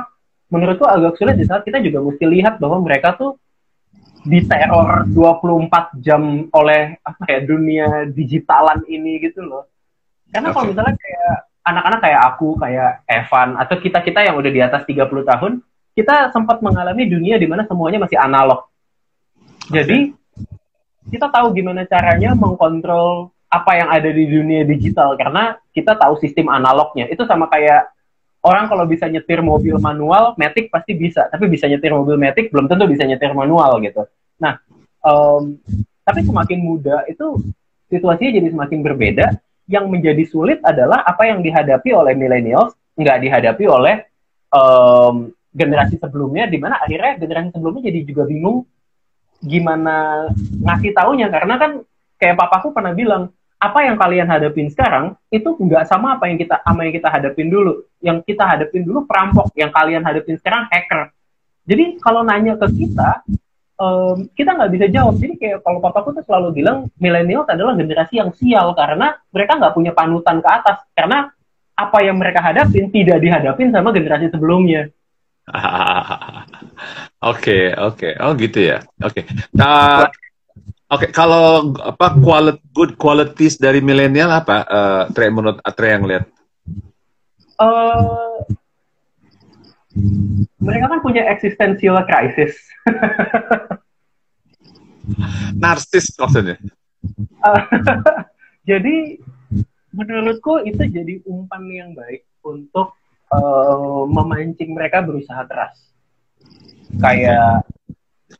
[0.51, 3.39] menurutku agak sulit di saat kita juga mesti lihat bahwa mereka tuh
[4.27, 9.71] diteror 24 jam oleh apa ya dunia digitalan ini gitu loh.
[10.29, 14.83] Karena kalau misalnya kayak anak-anak kayak aku, kayak Evan atau kita-kita yang udah di atas
[14.89, 15.53] 30 tahun,
[15.93, 18.71] kita sempat mengalami dunia di mana semuanya masih analog.
[19.69, 20.17] Jadi
[21.13, 26.53] kita tahu gimana caranya mengkontrol apa yang ada di dunia digital karena kita tahu sistem
[26.53, 27.09] analognya.
[27.09, 27.89] Itu sama kayak
[28.45, 31.27] orang kalau bisa nyetir mobil manual, Matic pasti bisa.
[31.33, 34.05] Tapi bisa nyetir mobil Matic belum tentu bisa nyetir manual gitu.
[34.39, 34.61] Nah,
[35.05, 35.59] em,
[36.05, 37.41] tapi semakin muda itu
[37.89, 39.27] situasinya jadi semakin berbeda.
[39.69, 44.09] Yang menjadi sulit adalah apa yang dihadapi oleh millennials nggak dihadapi oleh
[44.51, 48.65] em, generasi sebelumnya, di mana akhirnya generasi sebelumnya jadi juga bingung
[49.39, 50.27] gimana
[50.67, 51.73] ngasih taunya karena kan
[52.19, 56.63] kayak papaku pernah bilang apa yang kalian hadapin sekarang itu nggak sama apa yang kita
[56.63, 57.83] sama yang kita hadapin dulu.
[57.99, 61.11] Yang kita hadapin dulu perampok, yang kalian hadapin sekarang hacker.
[61.67, 63.27] Jadi kalau nanya ke kita,
[63.79, 65.15] em, kita nggak bisa jawab.
[65.17, 69.75] Jadi kayak kalau papaku tuh selalu bilang milenial adalah generasi yang sial karena mereka nggak
[69.75, 70.83] punya panutan ke atas.
[70.93, 71.31] Karena
[71.79, 74.91] apa yang mereka hadapin tidak dihadapin sama generasi sebelumnya.
[77.19, 78.15] Oke, oke.
[78.23, 78.79] Oh gitu ya.
[79.03, 79.27] Oke.
[79.51, 80.07] Nah,
[80.87, 81.11] oke.
[81.11, 84.63] Kalau apa quality good qualities dari milenial apa?
[84.63, 86.25] Eh, Tre menurut Tre yang lihat.
[87.59, 88.58] eh
[90.59, 92.59] mereka kan punya existential crisis.
[95.63, 96.59] Narsis maksudnya.
[98.69, 99.17] Jadi
[99.97, 102.93] menurutku itu jadi umpan yang baik untuk
[103.33, 105.73] eh, memancing mereka berusaha keras.
[107.01, 107.65] Kayak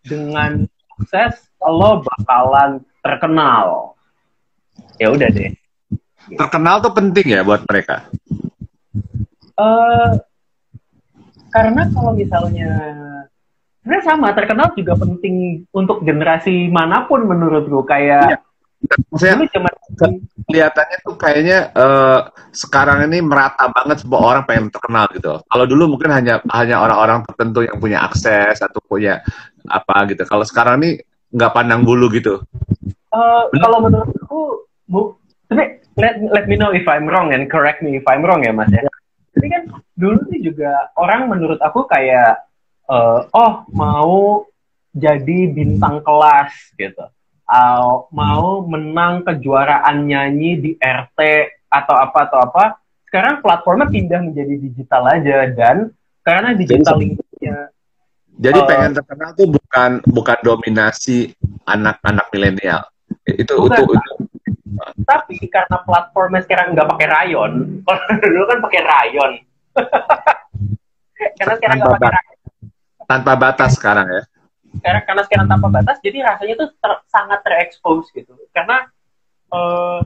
[0.05, 3.97] dengan sukses lo bakalan terkenal.
[5.01, 5.57] Ya udah deh.
[6.37, 8.05] Terkenal tuh penting ya buat mereka.
[9.59, 10.15] eh
[11.53, 12.71] karena kalau misalnya
[13.81, 18.45] sebenarnya sama terkenal juga penting untuk generasi mana pun menurutku kayak
[19.11, 19.71] Maksudnya dulu cuma
[20.47, 22.21] kelihatannya tuh kayaknya eh,
[22.55, 25.43] sekarang ini merata banget semua orang pengen terkenal gitu.
[25.51, 29.19] Kalau dulu mungkin hanya hanya orang-orang tertentu yang punya akses atau punya
[29.67, 30.23] apa gitu.
[30.23, 31.03] Kalau sekarang ini
[31.35, 32.39] nggak pandang bulu gitu.
[32.87, 35.19] Eh, kalau menurutku, bu,
[35.51, 38.55] tapi let, let me know if I'm wrong and correct me if I'm wrong ya
[38.55, 38.87] mas ya.
[39.39, 39.63] Jadi kan
[39.95, 42.43] dulu sih juga orang menurut aku kayak,
[42.91, 44.43] eh, oh mau
[44.91, 47.07] jadi bintang kelas gitu,
[47.47, 51.19] Au- mau menang kejuaraan nyanyi di RT
[51.71, 52.65] atau apa atau apa.
[53.07, 55.77] Sekarang platformnya pindah menjadi digital aja dan
[56.21, 57.73] karena digital linknya
[58.39, 58.67] Jadi Eh.
[58.69, 61.33] pengen terkenal tuh bukan bukan dominasi
[61.65, 62.87] anak-anak milenial.
[63.25, 64.08] Itu Bukan, itu, itu
[65.05, 67.53] tapi karena platformnya sekarang nggak pakai rayon,
[67.83, 69.33] kalau dulu kan pakai rayon.
[71.39, 72.39] karena sekarang nggak pakai rayon,
[73.09, 74.23] tanpa batas sekarang ya.
[74.85, 78.37] karena, karena sekarang tanpa batas, jadi rasanya tuh ter- sangat terekspos gitu.
[78.53, 78.85] Karena
[79.51, 80.05] uh,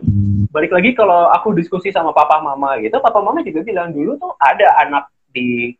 [0.55, 4.33] balik lagi kalau aku diskusi sama papa mama gitu, papa mama juga bilang dulu tuh
[4.39, 5.75] ada anak di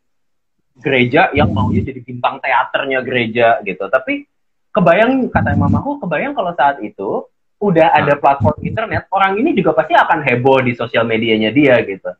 [0.81, 3.87] gereja yang maunya jadi bintang teaternya gereja gitu.
[3.87, 4.27] Tapi
[4.73, 7.29] kebayang kata mamaku, kebayang kalau saat itu
[7.63, 12.11] udah ada platform internet, orang ini juga pasti akan heboh di sosial medianya dia gitu.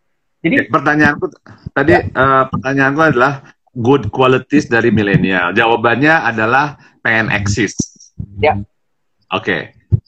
[0.43, 1.27] Jadi pertanyaanku
[1.75, 2.01] tadi ya.
[2.15, 3.43] uh, pertanyaanku adalah
[3.75, 5.51] good qualities dari milenial.
[5.51, 7.75] Jawabannya adalah pengen eksis.
[8.39, 8.59] Ya.
[9.35, 9.43] Oke.
[9.43, 9.61] Okay.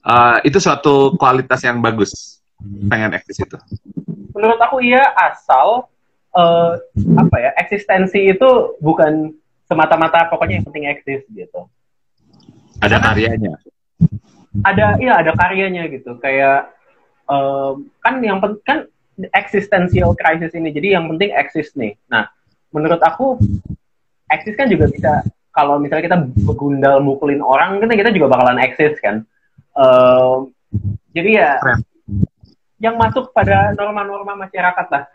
[0.04, 2.42] Uh, itu suatu kualitas yang bagus.
[2.86, 3.58] Pengen eksis itu.
[4.34, 5.90] Menurut aku iya asal
[6.34, 6.72] uh,
[7.18, 11.66] apa ya eksistensi itu bukan semata-mata pokoknya yang penting eksis gitu.
[12.82, 13.58] Ada karyanya.
[14.62, 16.70] Ada iya ada karyanya gitu kayak
[17.26, 18.86] um, kan yang kan
[19.34, 20.70] existential crisis ini.
[20.70, 21.98] Jadi yang penting eksis nih.
[22.06, 22.30] Nah,
[22.70, 23.38] menurut aku
[24.30, 28.94] eksis kan juga bisa kalau misalnya kita begundal mukulin orang kan kita juga bakalan eksis
[29.02, 29.26] kan.
[29.74, 30.46] Uh,
[31.14, 31.80] jadi ya Keren.
[32.82, 35.04] yang masuk pada norma-norma masyarakat lah.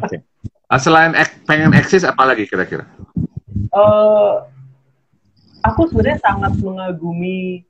[0.00, 0.22] Okay.
[0.70, 2.86] Ah, selain ek, pengen eksis apa lagi kira-kira?
[3.74, 4.46] Uh,
[5.66, 7.66] aku sebenarnya sangat mengagumi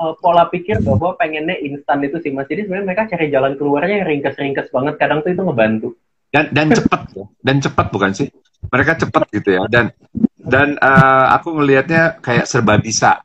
[0.00, 2.48] uh, pola pikir bahwa pengennya instan itu sih mas.
[2.48, 4.94] Jadi sebenarnya mereka cari jalan keluarnya yang ringkes-ringkes banget.
[4.96, 5.88] Kadang tuh itu ngebantu.
[6.32, 7.26] Dan dan cepat ya.
[7.44, 8.28] Dan cepat bukan sih?
[8.72, 9.62] Mereka cepat gitu ya.
[9.68, 9.92] Dan
[10.40, 13.20] dan uh, aku melihatnya kayak serba bisa.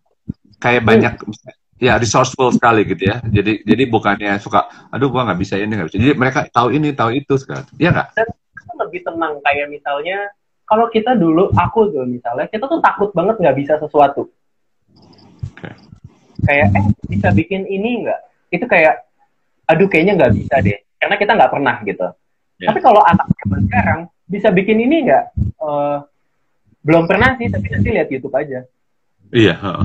[0.60, 0.90] Kayak hmm.
[0.92, 1.14] banyak
[1.80, 3.24] ya resourceful sekali gitu ya.
[3.24, 6.00] Jadi jadi bukannya suka aduh gua nggak bisa ini nggak bisa.
[6.02, 7.66] Jadi mereka tahu ini tahu itu sekarang.
[7.80, 8.08] Iya nggak?
[8.76, 10.20] Lebih tenang kayak misalnya
[10.66, 14.28] kalau kita dulu aku tuh misalnya kita tuh takut banget nggak bisa sesuatu
[16.46, 18.20] kayak eh bisa bikin ini nggak
[18.54, 19.04] itu kayak
[19.66, 22.08] aduh kayaknya nggak bisa deh karena kita nggak pernah gitu
[22.62, 22.70] yeah.
[22.70, 25.26] tapi kalau anak zaman sekarang bisa bikin ini nggak
[25.62, 26.06] uh,
[26.86, 28.62] belum pernah sih tapi nanti lihat YouTube aja
[29.34, 29.84] iya yeah, uh,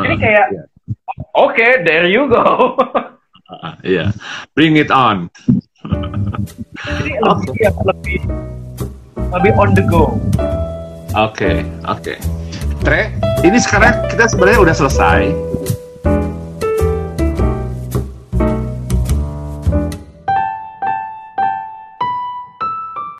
[0.00, 0.66] uh, jadi kayak yeah.
[1.36, 2.76] oke okay, there you go
[3.52, 4.08] uh, iya yeah.
[4.56, 5.28] bring it on
[6.96, 7.64] jadi lebih okay.
[7.68, 8.20] ya, lebih
[9.36, 10.16] lebih on the go
[11.12, 12.18] oke okay, oke okay.
[12.80, 13.12] Tre,
[13.44, 15.49] ini sekarang kita sebenarnya udah selesai